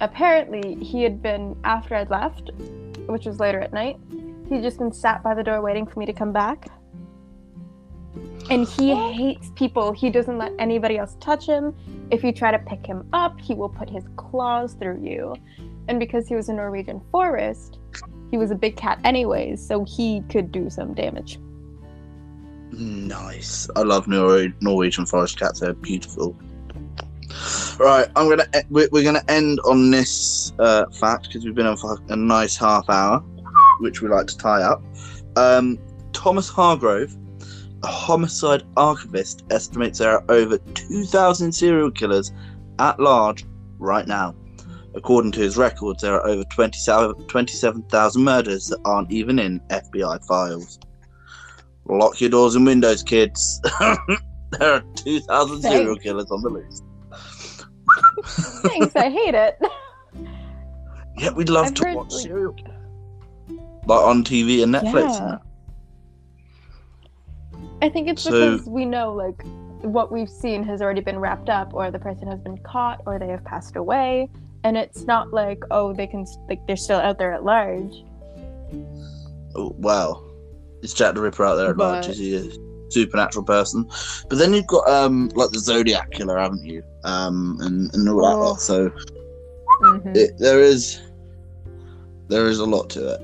apparently 0.00 0.76
he 0.76 1.02
had 1.02 1.20
been 1.20 1.56
after 1.64 1.96
I'd 1.96 2.08
left, 2.08 2.52
which 3.06 3.26
was 3.26 3.40
later 3.40 3.60
at 3.60 3.72
night. 3.72 3.98
He'd 4.48 4.62
just 4.62 4.78
been 4.78 4.92
sat 4.92 5.20
by 5.22 5.34
the 5.34 5.42
door 5.42 5.60
waiting 5.60 5.86
for 5.86 5.98
me 5.98 6.06
to 6.06 6.12
come 6.12 6.32
back. 6.32 6.68
And 8.48 8.66
he 8.66 8.94
hates 8.94 9.50
people. 9.56 9.92
He 9.92 10.08
doesn't 10.08 10.38
let 10.38 10.52
anybody 10.58 10.98
else 10.98 11.16
touch 11.20 11.46
him. 11.46 11.74
If 12.12 12.22
you 12.22 12.32
try 12.32 12.52
to 12.52 12.58
pick 12.60 12.86
him 12.86 13.08
up, 13.12 13.40
he 13.40 13.54
will 13.54 13.68
put 13.68 13.90
his 13.90 14.04
claws 14.16 14.74
through 14.74 15.04
you. 15.04 15.34
And 15.88 15.98
because 15.98 16.28
he 16.28 16.36
was 16.36 16.48
a 16.48 16.52
Norwegian 16.52 17.00
forest, 17.10 17.79
he 18.30 18.36
was 18.36 18.50
a 18.50 18.54
big 18.54 18.76
cat 18.76 19.00
anyways, 19.04 19.64
so 19.64 19.84
he 19.84 20.22
could 20.28 20.52
do 20.52 20.70
some 20.70 20.94
damage. 20.94 21.38
Nice. 22.72 23.68
I 23.74 23.82
love 23.82 24.06
Nor- 24.06 24.52
Norwegian 24.60 25.06
forest 25.06 25.38
cats. 25.38 25.60
They're 25.60 25.74
beautiful. 25.74 26.36
Right, 27.78 28.08
I'm 28.16 28.28
gonna. 28.28 28.46
We're, 28.70 28.88
we're 28.92 29.04
gonna 29.04 29.24
end 29.28 29.60
on 29.60 29.90
this 29.90 30.52
uh, 30.58 30.86
fact 30.90 31.28
because 31.28 31.44
we've 31.44 31.54
been 31.54 31.66
on 31.66 31.76
for 31.76 31.98
a 32.08 32.16
nice 32.16 32.56
half 32.56 32.88
hour, 32.90 33.20
which 33.78 34.02
we 34.02 34.08
like 34.08 34.26
to 34.28 34.36
tie 34.36 34.62
up. 34.62 34.82
Um, 35.36 35.78
Thomas 36.12 36.48
Hargrove, 36.48 37.16
a 37.82 37.86
homicide 37.86 38.64
archivist, 38.76 39.44
estimates 39.50 39.98
there 39.98 40.12
are 40.12 40.24
over 40.28 40.58
2,000 40.58 41.52
serial 41.52 41.90
killers 41.90 42.32
at 42.78 42.98
large 43.00 43.44
right 43.78 44.06
now. 44.06 44.34
According 44.94 45.32
to 45.32 45.40
his 45.40 45.56
records, 45.56 46.02
there 46.02 46.14
are 46.14 46.26
over 46.26 46.42
27 46.44 47.14
27,000 47.28 48.22
murders 48.24 48.66
that 48.68 48.78
aren't 48.84 49.10
even 49.12 49.38
in 49.38 49.60
FBI 49.70 50.24
files. 50.26 50.78
Lock 51.86 52.20
your 52.20 52.30
doors 52.30 52.54
and 52.56 52.66
windows, 52.66 53.02
kids. 53.02 53.60
there 53.80 54.74
are 54.74 54.82
2,000 54.96 55.62
serial 55.62 55.96
killers 55.96 56.30
on 56.30 56.42
the 56.42 56.50
list. 56.50 56.84
Thanks, 58.62 58.94
I 58.96 59.10
hate 59.18 59.34
it. 59.34 59.58
Yeah, 61.16 61.30
we'd 61.32 61.48
love 61.48 61.66
I've 61.66 61.74
to 61.74 61.84
heard, 61.86 61.94
watch 61.96 62.12
like- 62.12 62.22
serial. 62.22 62.56
Like 63.86 64.00
on 64.06 64.22
TV 64.24 64.62
and 64.62 64.74
Netflix 64.74 65.18
Yeah. 65.18 65.38
I 67.82 67.88
think 67.88 68.08
it's 68.08 68.22
So- 68.22 68.30
because 68.56 68.68
we 68.68 68.84
know 68.84 69.12
like 69.12 69.42
what 69.82 70.12
we've 70.12 70.28
seen 70.28 70.62
has 70.64 70.82
already 70.82 71.00
been 71.00 71.18
wrapped 71.18 71.48
up, 71.48 71.72
or 71.74 71.90
the 71.90 71.98
person 71.98 72.28
has 72.28 72.38
been 72.40 72.58
caught, 72.58 73.00
or 73.06 73.18
they 73.18 73.28
have 73.28 73.42
passed 73.44 73.76
away, 73.76 74.28
and 74.64 74.76
it's 74.76 75.02
not 75.06 75.32
like 75.32 75.62
oh 75.70 75.92
they 75.92 76.06
can 76.06 76.24
like 76.48 76.60
they're 76.66 76.76
still 76.76 76.98
out 76.98 77.18
there 77.18 77.32
at 77.32 77.44
large. 77.44 77.92
Oh, 79.54 79.74
wow. 79.78 80.22
Is 80.82 80.94
Jack 80.94 81.14
the 81.14 81.20
Ripper 81.20 81.44
out 81.44 81.56
there 81.56 81.70
at 81.70 81.76
large? 81.76 82.06
But- 82.06 82.10
Is 82.14 82.18
he 82.18 82.36
a 82.36 82.90
supernatural 82.90 83.44
person? 83.44 83.88
But 84.28 84.38
then 84.38 84.52
you've 84.54 84.66
got 84.66 84.88
um 84.88 85.30
like 85.34 85.50
the 85.50 85.58
Zodiac 85.58 86.10
killer, 86.12 86.38
haven't 86.38 86.64
you? 86.64 86.82
Um 87.04 87.58
and, 87.60 87.92
and 87.94 88.08
all 88.08 88.22
that 88.22 88.36
Oh. 88.36 88.50
lot. 88.50 88.60
So 88.60 88.90
Mhm. 89.82 90.16
it, 90.16 90.38
there 90.38 90.60
is 90.60 91.00
there 92.28 92.46
is 92.46 92.58
a 92.60 92.66
lot 92.66 92.90
to 92.90 93.14
it. 93.14 93.20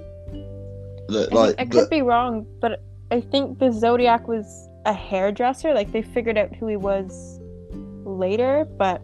That, 1.08 1.28
I, 1.32 1.34
like, 1.36 1.56
think- 1.56 1.60
I 1.60 1.64
could 1.70 1.80
but- 1.84 1.90
be 1.90 2.02
wrong, 2.02 2.46
but 2.60 2.82
I 3.12 3.20
think 3.20 3.58
the 3.60 3.70
Zodiac 3.70 4.26
was 4.26 4.44
a 4.84 4.92
hairdresser. 4.92 5.72
Like 5.74 5.92
they 5.92 6.02
figured 6.02 6.36
out 6.36 6.54
who 6.56 6.66
he 6.66 6.76
was 6.76 7.38
later, 8.04 8.66
but 8.78 9.00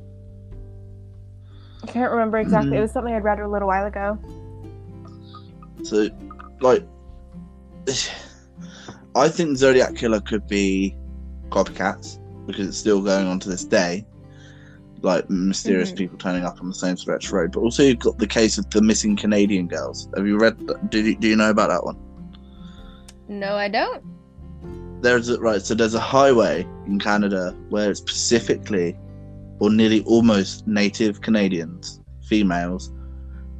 I 1.83 1.87
can't 1.87 2.11
remember 2.13 2.39
exactly. 2.39 2.73
Mhm. 2.73 2.79
It 2.79 2.81
was 2.81 2.93
something 2.93 3.15
I'd 3.15 3.25
read 3.25 3.41
a 3.41 3.49
little 3.49 3.69
while 3.69 3.87
ago. 3.87 4.19
So, 5.83 6.09
like, 6.61 6.85
I 9.15 9.29
think 9.29 9.57
Zodiac 9.59 9.95
Killer 9.97 10.21
could 10.21 10.47
be 10.47 10.97
copycats 11.51 12.19
because 12.47 12.67
it's 12.69 12.79
still 12.79 13.03
going 13.03 13.27
on 13.27 13.39
to 13.41 13.49
this 13.49 13.65
day. 13.65 14.07
Like 15.03 15.29
mysterious 15.29 15.91
Mhm. 15.91 15.97
people 15.97 16.19
turning 16.19 16.45
up 16.45 16.61
on 16.61 16.69
the 16.69 16.75
same 16.75 16.97
stretch 16.97 17.33
road, 17.33 17.51
but 17.53 17.61
also 17.61 17.83
you've 17.83 17.99
got 17.99 18.19
the 18.19 18.27
case 18.27 18.57
of 18.57 18.71
the 18.71 18.81
missing 18.81 19.17
Canadian 19.17 19.67
girls. 19.67 20.09
Have 20.17 20.27
you 20.29 20.39
read? 20.39 20.57
that? 20.69 20.91
Do 20.91 21.01
you, 21.03 21.17
do 21.17 21.27
you 21.29 21.35
know 21.37 21.51
about 21.51 21.71
that 21.71 21.85
one? 21.85 21.97
No, 23.29 23.55
I 23.57 23.69
don't. 23.69 24.03
There's 25.03 25.29
a, 25.29 25.41
right. 25.41 25.61
So 25.61 25.75
there's 25.75 25.95
a 25.95 26.01
highway 26.01 26.65
in 26.87 27.01
Canada 27.01 27.53
where 27.71 27.91
it's 27.91 27.99
specifically, 27.99 28.97
or 29.59 29.71
nearly 29.71 30.03
almost 30.05 30.67
native 30.67 31.21
Canadians, 31.21 32.01
females, 32.27 32.93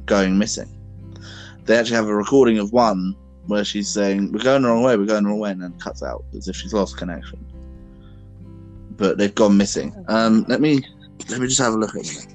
going 0.05 0.37
missing. 0.37 0.69
They 1.65 1.77
actually 1.77 1.95
have 1.95 2.07
a 2.07 2.15
recording 2.15 2.57
of 2.59 2.73
one 2.73 3.15
where 3.47 3.63
she's 3.63 3.89
saying, 3.89 4.31
"We're 4.31 4.43
going 4.43 4.63
the 4.63 4.69
wrong 4.69 4.83
way. 4.83 4.97
We're 4.97 5.05
going 5.05 5.23
the 5.23 5.29
wrong 5.29 5.39
way," 5.39 5.51
and 5.51 5.61
then 5.61 5.73
cuts 5.79 6.03
out 6.03 6.25
as 6.35 6.47
if 6.47 6.55
she's 6.55 6.73
lost 6.73 6.97
connection. 6.97 7.39
But 8.97 9.17
they've 9.17 9.33
gone 9.33 9.57
missing. 9.57 9.93
Um, 10.07 10.45
let 10.47 10.61
me 10.61 10.81
let 11.29 11.39
me 11.39 11.47
just 11.47 11.59
have 11.59 11.73
a 11.73 11.77
look 11.77 11.95
at 11.95 12.05
it. 12.05 12.27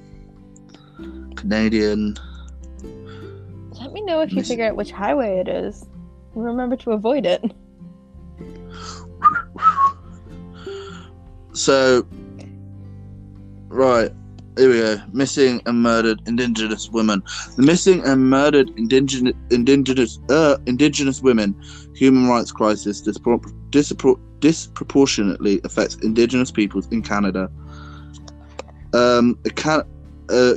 Canadian. 1.35 2.17
Let 3.79 3.93
me 3.93 4.01
know 4.01 4.21
if 4.21 4.33
you 4.33 4.43
figure 4.43 4.65
out 4.65 4.75
which 4.75 4.91
highway 4.91 5.39
it 5.39 5.47
is. 5.47 5.85
Remember 6.35 6.75
to 6.77 6.91
avoid 6.91 7.25
it. 7.25 7.43
So, 11.53 12.05
right, 13.69 14.11
here 14.57 14.69
we 14.69 14.77
go. 14.77 15.01
Missing 15.13 15.61
and 15.65 15.81
murdered 15.81 16.21
indigenous 16.27 16.89
women. 16.89 17.23
The 17.55 17.63
missing 17.63 18.03
and 18.05 18.29
murdered 18.29 18.69
indigenous 18.77 19.33
indigenous 19.51 20.19
uh, 20.29 20.57
indigenous 20.65 21.21
women 21.21 21.55
human 21.95 22.27
rights 22.27 22.51
crisis 22.51 23.01
dispro- 23.01 23.41
dispro- 23.71 24.19
disproportionately 24.39 25.61
affects 25.63 25.95
indigenous 25.95 26.51
peoples 26.51 26.87
in 26.91 27.01
Canada. 27.01 27.49
Um, 28.93 29.37
a 29.45 29.49
can- 29.51 29.83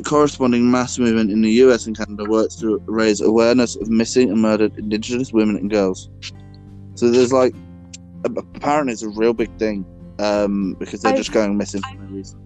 corresponding 0.05 0.71
mass 0.71 0.99
movement 0.99 1.31
in 1.31 1.43
the 1.43 1.51
US 1.65 1.87
and 1.87 1.97
Canada 1.97 2.25
works 2.29 2.57
to 2.57 2.79
raise 2.87 3.21
awareness 3.21 3.77
of 3.77 3.89
missing 3.89 4.31
and 4.31 4.41
murdered 4.41 4.77
indigenous 4.79 5.33
women 5.33 5.57
and 5.57 5.71
girls. 5.71 6.11
So 6.95 7.11
there's 7.11 7.33
like, 7.33 7.55
apparently 8.25 8.93
it's 8.93 9.03
a 9.03 9.09
real 9.09 9.33
big 9.33 9.51
thing 9.59 9.85
um, 10.19 10.75
because 10.79 11.03
they're 11.03 11.11
I've- 11.13 11.19
just 11.21 11.33
going 11.33 11.57
missing 11.57 11.83
for 11.83 11.95
no 11.95 12.15
reason. 12.15 12.39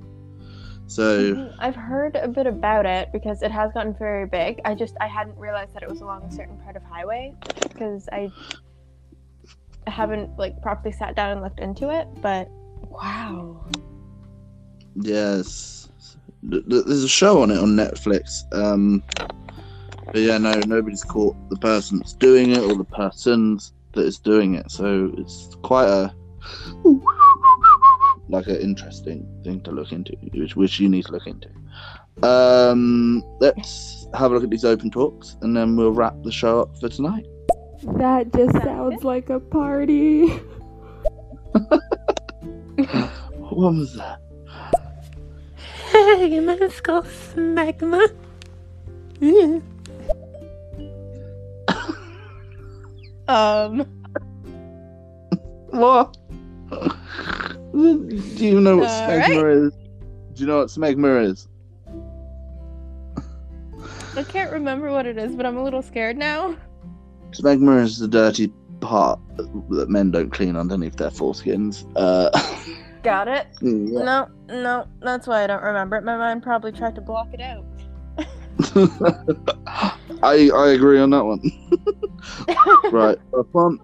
So 0.89 1.35
Mhm. 1.35 1.55
I've 1.59 1.75
heard 1.77 2.17
a 2.17 2.29
bit 2.29 2.47
about 2.47 2.87
it 2.87 3.11
because 3.13 3.43
it 3.43 3.51
has 3.51 3.73
gotten 3.73 3.95
very 3.95 4.27
big. 4.27 4.61
I 4.65 4.75
just 4.75 4.97
I 5.01 5.09
hadn't 5.09 5.37
realized 5.37 5.75
that 5.75 5.83
it 5.83 5.89
was 5.89 6.01
along 6.01 6.23
a 6.25 6.31
certain 6.33 6.57
part 6.59 6.77
of 6.77 6.83
highway 6.85 7.35
because 7.73 8.09
I 8.13 8.31
haven't 9.87 10.37
like 10.39 10.61
properly 10.63 10.93
sat 10.93 11.17
down 11.17 11.33
and 11.33 11.43
looked 11.43 11.61
into 11.61 11.91
it. 11.91 12.07
But 12.23 12.49
wow, 12.91 13.65
yes, 14.95 15.89
Th- 16.49 16.65
th- 16.69 16.85
there's 16.87 17.03
a 17.03 17.09
show 17.09 17.43
on 17.43 17.51
it 17.51 17.59
on 17.59 17.71
Netflix. 17.71 18.45
Um, 18.55 19.03
but 20.13 20.21
yeah, 20.21 20.39
no, 20.39 20.63
nobody's 20.63 21.03
caught 21.03 21.35
the 21.51 21.57
person 21.57 21.99
that's 21.99 22.15
doing 22.15 22.51
it 22.53 22.63
or 22.63 22.77
the 22.77 22.85
persons 22.85 23.73
that 23.93 24.05
is 24.07 24.19
doing 24.19 24.55
it. 24.55 24.71
So 24.71 25.13
it's 25.19 25.57
quite 25.63 25.89
a 25.89 26.15
like 28.29 28.47
an 28.47 28.57
interesting 28.57 29.27
thing 29.45 29.61
to 29.63 29.71
look 29.71 29.93
into, 29.93 30.13
which 30.35 30.57
which 30.57 30.81
you 30.81 30.89
need 30.89 31.07
to 31.07 31.13
look 31.13 31.27
into. 31.27 31.49
Um, 32.23 33.23
let's 33.41 34.07
have 34.15 34.31
a 34.31 34.35
look 34.35 34.45
at 34.45 34.51
these 34.51 34.65
open 34.65 34.91
talks, 34.91 35.37
and 35.43 35.57
then 35.57 35.77
we'll 35.77 35.93
wrap 35.93 36.15
the 36.23 36.33
show 36.33 36.61
up 36.61 36.79
for 36.79 36.89
tonight. 36.89 37.27
That 37.99 38.33
just 38.33 38.55
sounds 38.65 39.05
like 39.05 39.31
a 39.31 39.39
party. 39.41 40.33
What 43.57 43.75
was 43.75 43.95
that? 43.95 44.21
Hey, 45.91 46.41
let's 46.41 46.81
go 46.81 47.01
smegma. 47.03 48.13
um, 53.29 53.87
What? 55.71 56.17
Do 57.77 58.47
you 58.47 58.59
know 58.59 58.79
what 58.79 58.89
All 58.89 59.07
smegma 59.07 59.67
is? 59.67 59.73
Do 60.33 60.43
you 60.43 60.47
know 60.47 60.59
what 60.59 60.69
smegma 60.69 61.25
is? 61.31 61.47
I 64.17 64.23
can't 64.23 64.51
remember 64.51 64.91
what 64.91 65.05
it 65.05 65.19
is, 65.19 65.37
but 65.37 65.45
I'm 65.45 65.59
a 65.59 65.63
little 65.63 65.83
scared 65.83 66.17
now. 66.17 66.57
Smegma 67.33 67.83
is 67.83 67.99
the 67.99 68.09
dirty 68.09 68.51
part 68.81 69.21
that 69.69 69.91
men 69.91 70.11
don't 70.11 70.31
clean 70.31 70.57
underneath 70.57 70.97
their 70.97 71.11
foreskins. 71.11 71.85
Uh, 71.97 72.31
Got 73.03 73.29
it? 73.29 73.47
yeah. 73.61 74.03
No, 74.03 74.29
no, 74.49 74.89
that's 75.03 75.27
why 75.27 75.45
I 75.45 75.47
don't 75.47 75.63
remember 75.63 75.97
it. 75.97 76.05
My 76.05 76.17
mind 76.17 76.43
probably 76.43 76.73
tried 76.73 76.95
to 76.95 77.03
block 77.03 77.29
it 77.35 77.43
out. 77.43 77.65
I 80.23 80.49
I 80.51 80.69
agree 80.71 80.99
on 80.99 81.11
that 81.11 81.25
one. 81.25 81.41
right, 82.91 83.19
fun. 83.53 83.79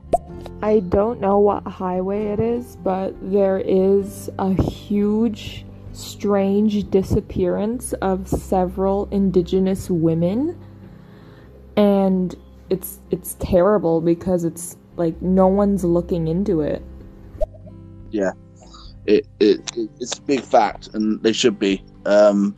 I 0.63 0.81
don't 0.81 1.21
know 1.21 1.39
what 1.39 1.65
highway 1.65 2.27
it 2.27 2.41
is, 2.41 2.77
but 2.77 3.15
there 3.31 3.59
is 3.59 4.31
a 4.39 4.53
huge, 4.53 5.65
strange 5.93 6.89
disappearance 6.91 7.93
of 7.95 8.29
several 8.29 9.09
indigenous 9.11 9.91
women. 9.91 10.59
And 11.77 12.35
it's 12.71 13.01
it's 13.11 13.35
terrible 13.41 14.01
because 14.01 14.45
it's 14.45 14.77
like 14.97 15.21
no 15.21 15.49
one's 15.49 15.85
looking 15.85 16.29
into 16.29 16.61
it. 16.61 16.83
it, 19.07 19.27
it, 19.41 19.77
it 19.77 19.91
it's 20.01 20.19
a 20.19 20.23
big 20.23 20.43
fact, 20.43 20.89
and 20.95 21.23
they 21.23 21.33
should 21.33 21.59
be. 21.59 21.83
Um, 22.07 22.55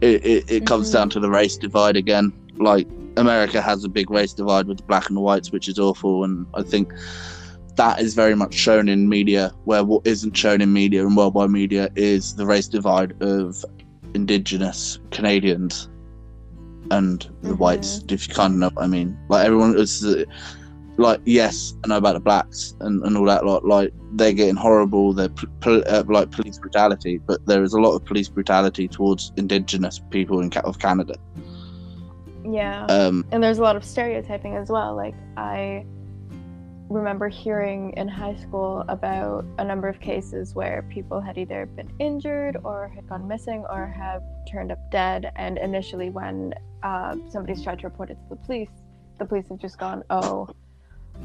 it 0.00 0.24
it, 0.24 0.50
it 0.50 0.66
comes 0.66 0.90
Mhm. 0.90 0.92
down 0.92 1.10
to 1.10 1.20
the 1.20 1.30
race 1.30 1.56
divide 1.56 1.96
again. 1.96 2.32
Like 2.56 2.88
America 3.16 3.60
has 3.60 3.84
a 3.84 3.88
big 3.88 4.10
race 4.10 4.32
divide 4.32 4.66
with 4.66 4.78
the 4.78 4.84
black 4.84 5.08
and 5.08 5.16
the 5.16 5.20
whites, 5.20 5.52
which 5.52 5.68
is 5.68 5.78
awful, 5.78 6.24
and 6.24 6.46
I 6.54 6.62
think 6.62 6.92
that 7.76 8.00
is 8.00 8.14
very 8.14 8.34
much 8.34 8.54
shown 8.54 8.88
in 8.88 9.08
media. 9.08 9.52
Where 9.64 9.84
what 9.84 10.06
isn't 10.06 10.36
shown 10.36 10.60
in 10.60 10.72
media 10.72 11.06
and 11.06 11.16
worldwide 11.16 11.50
media 11.50 11.88
is 11.96 12.34
the 12.36 12.46
race 12.46 12.68
divide 12.68 13.20
of 13.22 13.64
Indigenous 14.14 14.98
Canadians 15.10 15.88
and 16.90 17.28
the 17.42 17.50
Mhm. 17.54 17.58
whites. 17.58 18.04
If 18.08 18.28
you 18.28 18.34
kind 18.34 18.54
of 18.54 18.58
know 18.60 18.70
what 18.74 18.84
I 18.84 18.86
mean, 18.86 19.16
like 19.28 19.44
everyone 19.46 19.76
is. 19.78 20.04
Uh, 20.04 20.24
like 20.96 21.20
yes, 21.24 21.74
I 21.84 21.88
know 21.88 21.96
about 21.96 22.14
the 22.14 22.20
blacks 22.20 22.74
and, 22.80 23.02
and 23.02 23.16
all 23.16 23.24
that 23.24 23.44
lot. 23.44 23.64
Like 23.64 23.92
they're 24.12 24.32
getting 24.32 24.54
horrible. 24.54 25.12
They're 25.12 25.28
pl- 25.60 25.82
uh, 25.88 26.04
like 26.06 26.30
police 26.30 26.58
brutality, 26.58 27.20
but 27.26 27.44
there 27.46 27.64
is 27.64 27.72
a 27.72 27.80
lot 27.80 27.94
of 27.96 28.04
police 28.04 28.28
brutality 28.28 28.86
towards 28.86 29.32
Indigenous 29.36 30.00
people 30.10 30.38
in 30.40 30.52
of 30.52 30.78
Canada. 30.78 31.16
Yeah. 32.44 32.84
Um, 32.86 33.24
and 33.32 33.42
there's 33.42 33.58
a 33.58 33.62
lot 33.62 33.76
of 33.76 33.84
stereotyping 33.84 34.56
as 34.56 34.68
well. 34.68 34.94
Like 34.94 35.14
I 35.36 35.84
remember 36.90 37.28
hearing 37.28 37.92
in 37.96 38.06
high 38.06 38.36
school 38.36 38.84
about 38.88 39.44
a 39.58 39.64
number 39.64 39.88
of 39.88 39.98
cases 40.00 40.54
where 40.54 40.82
people 40.90 41.20
had 41.20 41.38
either 41.38 41.66
been 41.66 41.90
injured 41.98 42.58
or 42.62 42.88
had 42.94 43.08
gone 43.08 43.26
missing 43.26 43.64
or 43.70 43.86
have 43.86 44.22
turned 44.50 44.70
up 44.70 44.78
dead. 44.90 45.32
And 45.36 45.58
initially, 45.58 46.10
when 46.10 46.54
uh, 46.82 47.16
somebody's 47.30 47.62
tried 47.62 47.78
to 47.80 47.88
report 47.88 48.10
it 48.10 48.14
to 48.14 48.28
the 48.30 48.36
police, 48.36 48.68
the 49.18 49.24
police 49.24 49.48
have 49.48 49.58
just 49.58 49.78
gone, 49.78 50.02
"Oh, 50.10 50.48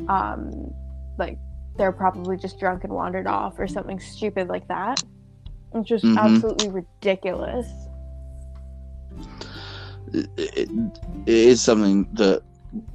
um, 0.07 0.73
like 1.17 1.37
they're 1.77 1.91
probably 1.91 2.37
just 2.37 2.59
drunk 2.59 2.85
and 2.85 2.93
wandered 2.93 3.27
off," 3.27 3.59
or 3.59 3.67
something 3.67 3.99
stupid 3.99 4.47
like 4.47 4.67
that. 4.69 5.03
It's 5.73 5.87
just 5.87 6.05
Mhm. 6.05 6.17
absolutely 6.17 6.69
ridiculous. 6.69 7.67
It, 10.13 10.29
it, 10.37 10.69
it 11.25 11.33
is 11.33 11.61
something 11.61 12.07
that 12.13 12.41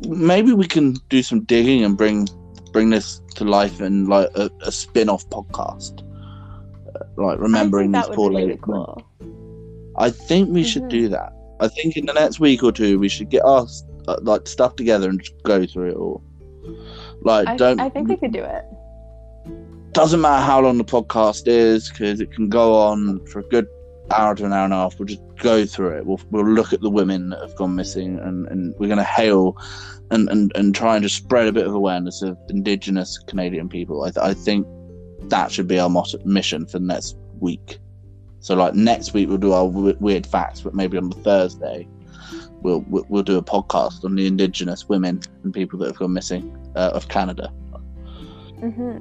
maybe 0.08 0.52
we 0.52 0.66
can 0.66 0.94
do 1.08 1.22
some 1.22 1.40
digging 1.44 1.84
and 1.84 1.96
bring 1.96 2.28
bring 2.72 2.90
this 2.90 3.20
to 3.36 3.44
life 3.44 3.80
in 3.80 4.06
like 4.06 4.28
a, 4.34 4.50
a 4.62 4.72
spin-off 4.72 5.28
podcast. 5.30 6.02
Uh, 6.94 7.04
like 7.16 7.38
remembering 7.38 7.92
these 7.92 8.06
poor 8.06 8.30
really 8.30 8.46
ladies. 8.46 8.60
cool. 8.62 9.02
I 9.96 10.10
think 10.10 10.50
we 10.50 10.64
should 10.64 10.84
Mhm. 10.84 10.90
do 10.90 11.08
that. 11.10 11.32
I 11.60 11.68
think 11.68 11.96
in 11.96 12.06
the 12.06 12.12
next 12.12 12.40
week 12.40 12.62
or 12.64 12.72
two 12.72 12.98
we 12.98 13.08
should 13.08 13.30
get 13.30 13.44
our 13.44 13.66
uh, 14.08 14.16
like 14.22 14.46
stuff 14.48 14.74
together 14.76 15.08
and 15.08 15.20
just 15.20 15.40
go 15.44 15.64
through 15.66 15.90
it 15.90 15.96
all. 15.96 16.22
Like, 17.22 17.48
I, 17.48 17.56
don't 17.56 17.80
I 17.80 17.88
think 17.88 18.08
we 18.08 18.16
could 18.16 18.32
do 18.32 18.42
it. 18.42 18.64
doesn't 19.92 20.20
matter 20.20 20.42
how 20.44 20.60
long 20.60 20.76
the 20.78 20.84
podcast 20.84 21.46
is 21.46 21.88
because 21.88 22.20
it 22.20 22.32
can 22.32 22.48
go 22.48 22.74
on 22.74 23.24
for 23.26 23.38
a 23.38 23.42
good 23.44 23.66
hour 24.10 24.34
to 24.34 24.44
an 24.44 24.52
hour 24.52 24.64
and 24.64 24.72
a 24.72 24.76
half. 24.76 24.98
We'll 24.98 25.06
just 25.06 25.22
go 25.36 25.64
through 25.66 25.98
it. 25.98 26.06
We'll, 26.06 26.20
we'll 26.30 26.46
look 26.46 26.72
at 26.72 26.80
the 26.80 26.90
women 26.90 27.30
that 27.30 27.40
have 27.40 27.56
gone 27.56 27.74
missing 27.74 28.18
and, 28.18 28.46
and 28.48 28.74
we're 28.78 28.88
going 28.88 28.98
to 28.98 29.04
hail 29.04 29.56
and, 30.10 30.28
and, 30.28 30.52
and 30.54 30.74
try 30.74 30.94
and 30.96 31.02
just 31.02 31.16
spread 31.16 31.48
a 31.48 31.52
bit 31.52 31.66
of 31.66 31.74
awareness 31.74 32.22
of 32.22 32.36
Indigenous 32.48 33.18
Canadian 33.26 33.68
people. 33.68 34.02
I, 34.04 34.10
th- 34.10 34.24
I 34.24 34.34
think 34.34 34.66
that 35.30 35.50
should 35.50 35.66
be 35.68 35.78
our 35.78 35.88
motto- 35.88 36.22
mission 36.24 36.66
for 36.66 36.78
the 36.78 36.84
next 36.86 37.16
week. 37.40 37.78
So, 38.40 38.54
like 38.54 38.74
next 38.74 39.14
week, 39.14 39.28
we'll 39.28 39.38
do 39.38 39.52
our 39.52 39.66
w- 39.66 39.96
weird 40.00 40.26
facts, 40.26 40.60
but 40.60 40.74
maybe 40.74 40.98
on 40.98 41.08
the 41.08 41.16
Thursday, 41.16 41.88
we'll, 42.60 42.84
we'll 42.88 43.06
we'll 43.08 43.22
do 43.22 43.38
a 43.38 43.42
podcast 43.42 44.04
on 44.04 44.14
the 44.16 44.26
Indigenous 44.26 44.86
women 44.86 45.22
and 45.44 45.54
people 45.54 45.78
that 45.78 45.86
have 45.86 45.96
gone 45.96 46.12
missing 46.12 46.54
uh, 46.76 46.90
of 46.92 47.08
Canada. 47.08 47.48
hmm 48.60 48.98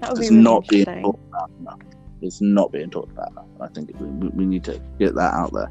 That 0.00 0.12
would 0.12 0.20
It's 0.20 0.28
be 0.30 0.36
really 0.36 0.42
not 0.42 0.68
being 0.68 0.84
interesting. 2.22 2.54
talked 2.54 2.72
about 2.72 2.72
enough. 2.72 2.72
It's 2.72 2.72
not 2.72 2.72
being 2.72 2.90
talked 2.90 3.12
about 3.12 3.30
enough. 3.32 3.46
I 3.60 3.68
think 3.68 4.00
we, 4.00 4.28
we- 4.28 4.44
need 4.46 4.64
to 4.64 4.80
get 4.98 5.14
that 5.14 5.34
out 5.34 5.52
there. 5.52 5.70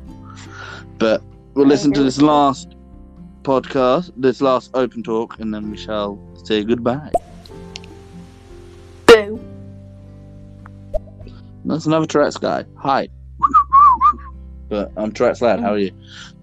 But 0.98 1.22
we'll 1.54 1.68
listen 1.68 1.92
to 1.94 2.04
this 2.04 2.22
last 2.22 2.76
podcast, 3.44 4.12
this 4.18 4.42
last 4.42 4.72
open 4.74 5.04
talk, 5.04 5.40
and 5.40 5.54
then 5.54 5.72
we 5.72 5.78
shall 5.78 6.20
say 6.44 6.64
goodbye. 6.64 7.12
Boo. 9.08 9.40
That's 11.66 11.86
another 11.86 12.06
Tourette's 12.08 12.38
guy. 12.38 12.66
Hi. 12.78 13.08
but 14.70 14.92
I'm 14.98 15.12
Tourette's 15.12 15.42
lad. 15.42 15.60
How 15.60 15.74
are 15.74 15.80
you? 15.80 15.92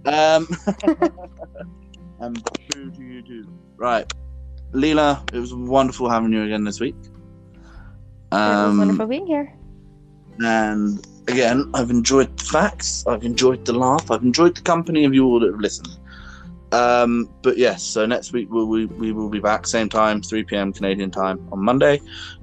Um, 0.04 0.46
and 2.20 2.42
boo 2.74 2.90
to 2.90 3.02
you 3.02 3.22
too. 3.22 3.48
Right. 3.76 4.10
Leela, 4.72 5.22
it 5.32 5.38
was 5.40 5.54
wonderful 5.54 6.08
having 6.10 6.32
you 6.32 6.42
again 6.44 6.62
this 6.64 6.78
week. 6.78 6.94
it 7.02 7.10
was 8.32 8.68
Um, 8.70 8.78
wonderful 8.78 9.06
being 9.06 9.26
here. 9.26 9.52
And 10.40 11.06
again, 11.26 11.70
I've 11.74 11.90
enjoyed 11.90 12.36
the 12.36 12.44
facts. 12.44 13.04
I've 13.06 13.24
enjoyed 13.24 13.64
the 13.64 13.72
laugh. 13.72 14.10
I've 14.10 14.22
enjoyed 14.22 14.56
the 14.56 14.62
company 14.62 15.04
of 15.04 15.14
you 15.14 15.26
all 15.26 15.40
that 15.40 15.50
have 15.50 15.60
listened. 15.60 15.98
Um, 16.70 17.30
but 17.42 17.56
yes, 17.56 17.82
so 17.82 18.04
next 18.04 18.32
week 18.32 18.50
we, 18.50 18.64
we, 18.64 18.86
we 18.86 19.12
will 19.12 19.30
be 19.30 19.40
back 19.40 19.66
same 19.66 19.88
time, 19.88 20.20
3 20.20 20.44
p.m. 20.44 20.72
Canadian 20.72 21.10
time 21.10 21.46
on 21.50 21.60
Monday, 21.60 22.00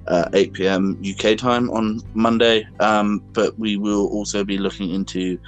uh, 0.08 0.28
8 0.32 0.52
p.m. 0.52 1.02
UK 1.08 1.38
time 1.38 1.70
on 1.70 2.00
Monday. 2.14 2.66
Um, 2.80 3.22
but 3.32 3.56
we 3.58 3.76
will 3.76 4.08
also 4.08 4.44
be 4.44 4.58
looking 4.58 4.90
into 4.90 5.38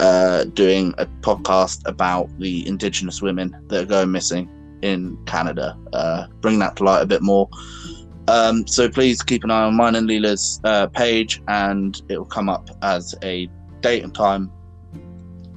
uh, 0.00 0.44
doing 0.44 0.94
a 0.98 1.06
podcast 1.22 1.80
about 1.86 2.28
the 2.38 2.66
Indigenous 2.68 3.22
women 3.22 3.56
that 3.68 3.82
are 3.84 3.86
going 3.86 4.12
missing 4.12 4.50
in 4.82 5.16
Canada. 5.24 5.78
Uh, 5.92 6.26
bring 6.42 6.58
that 6.58 6.76
to 6.76 6.84
light 6.84 7.02
a 7.02 7.06
bit 7.06 7.22
more. 7.22 7.48
Um, 8.28 8.66
so 8.66 8.88
please 8.88 9.22
keep 9.22 9.44
an 9.44 9.50
eye 9.50 9.64
on 9.64 9.76
mine 9.76 9.94
and 9.94 10.08
Leela's 10.08 10.60
uh, 10.64 10.88
page, 10.88 11.42
and 11.48 12.00
it 12.08 12.18
will 12.18 12.24
come 12.24 12.48
up 12.48 12.68
as 12.82 13.14
a 13.22 13.48
date 13.80 14.02
and 14.02 14.14
time 14.14 14.50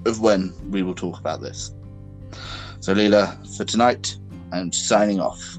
of 0.05 0.21
when 0.21 0.53
we 0.69 0.83
will 0.83 0.95
talk 0.95 1.19
about 1.19 1.41
this. 1.41 1.73
So, 2.79 2.93
Leela, 2.93 3.57
for 3.57 3.65
tonight, 3.65 4.15
I'm 4.51 4.71
signing 4.71 5.19
off. 5.19 5.57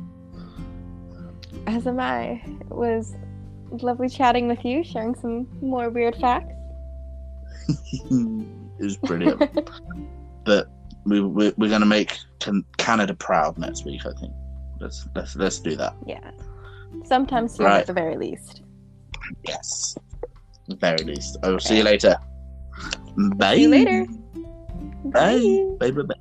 As 1.66 1.86
am 1.86 2.00
I. 2.00 2.42
It 2.60 2.70
was 2.70 3.14
lovely 3.70 4.08
chatting 4.08 4.48
with 4.48 4.64
you, 4.64 4.82
sharing 4.82 5.14
some 5.14 5.46
more 5.60 5.90
weird 5.90 6.16
facts. 6.16 6.54
it 7.68 8.84
was 8.84 8.96
brilliant. 8.96 9.40
but 10.44 10.68
we, 11.04 11.20
we, 11.20 11.52
we're 11.56 11.68
going 11.68 11.80
to 11.80 11.86
make 11.86 12.18
Canada 12.78 13.14
proud 13.14 13.58
next 13.58 13.84
week, 13.84 14.06
I 14.06 14.12
think. 14.18 14.32
Let's, 14.80 15.06
let's, 15.14 15.36
let's 15.36 15.58
do 15.58 15.76
that. 15.76 15.94
Yeah. 16.06 16.30
Sometime 17.04 17.48
soon 17.48 17.66
Right. 17.66 17.80
at 17.80 17.86
the 17.86 17.92
very 17.92 18.16
least. 18.16 18.62
Yes. 19.46 19.96
The 20.68 20.76
very 20.76 20.98
least. 21.04 21.36
I 21.42 21.48
will 21.50 21.60
see 21.60 21.78
you 21.78 21.82
later. 21.84 22.16
Bye. 23.36 23.56
See 23.56 23.62
you 23.62 23.68
later. 23.68 24.06
Bye. 25.04 25.38
Bye. 25.78 25.90
Bye. 25.90 26.02
Bye. 26.02 26.14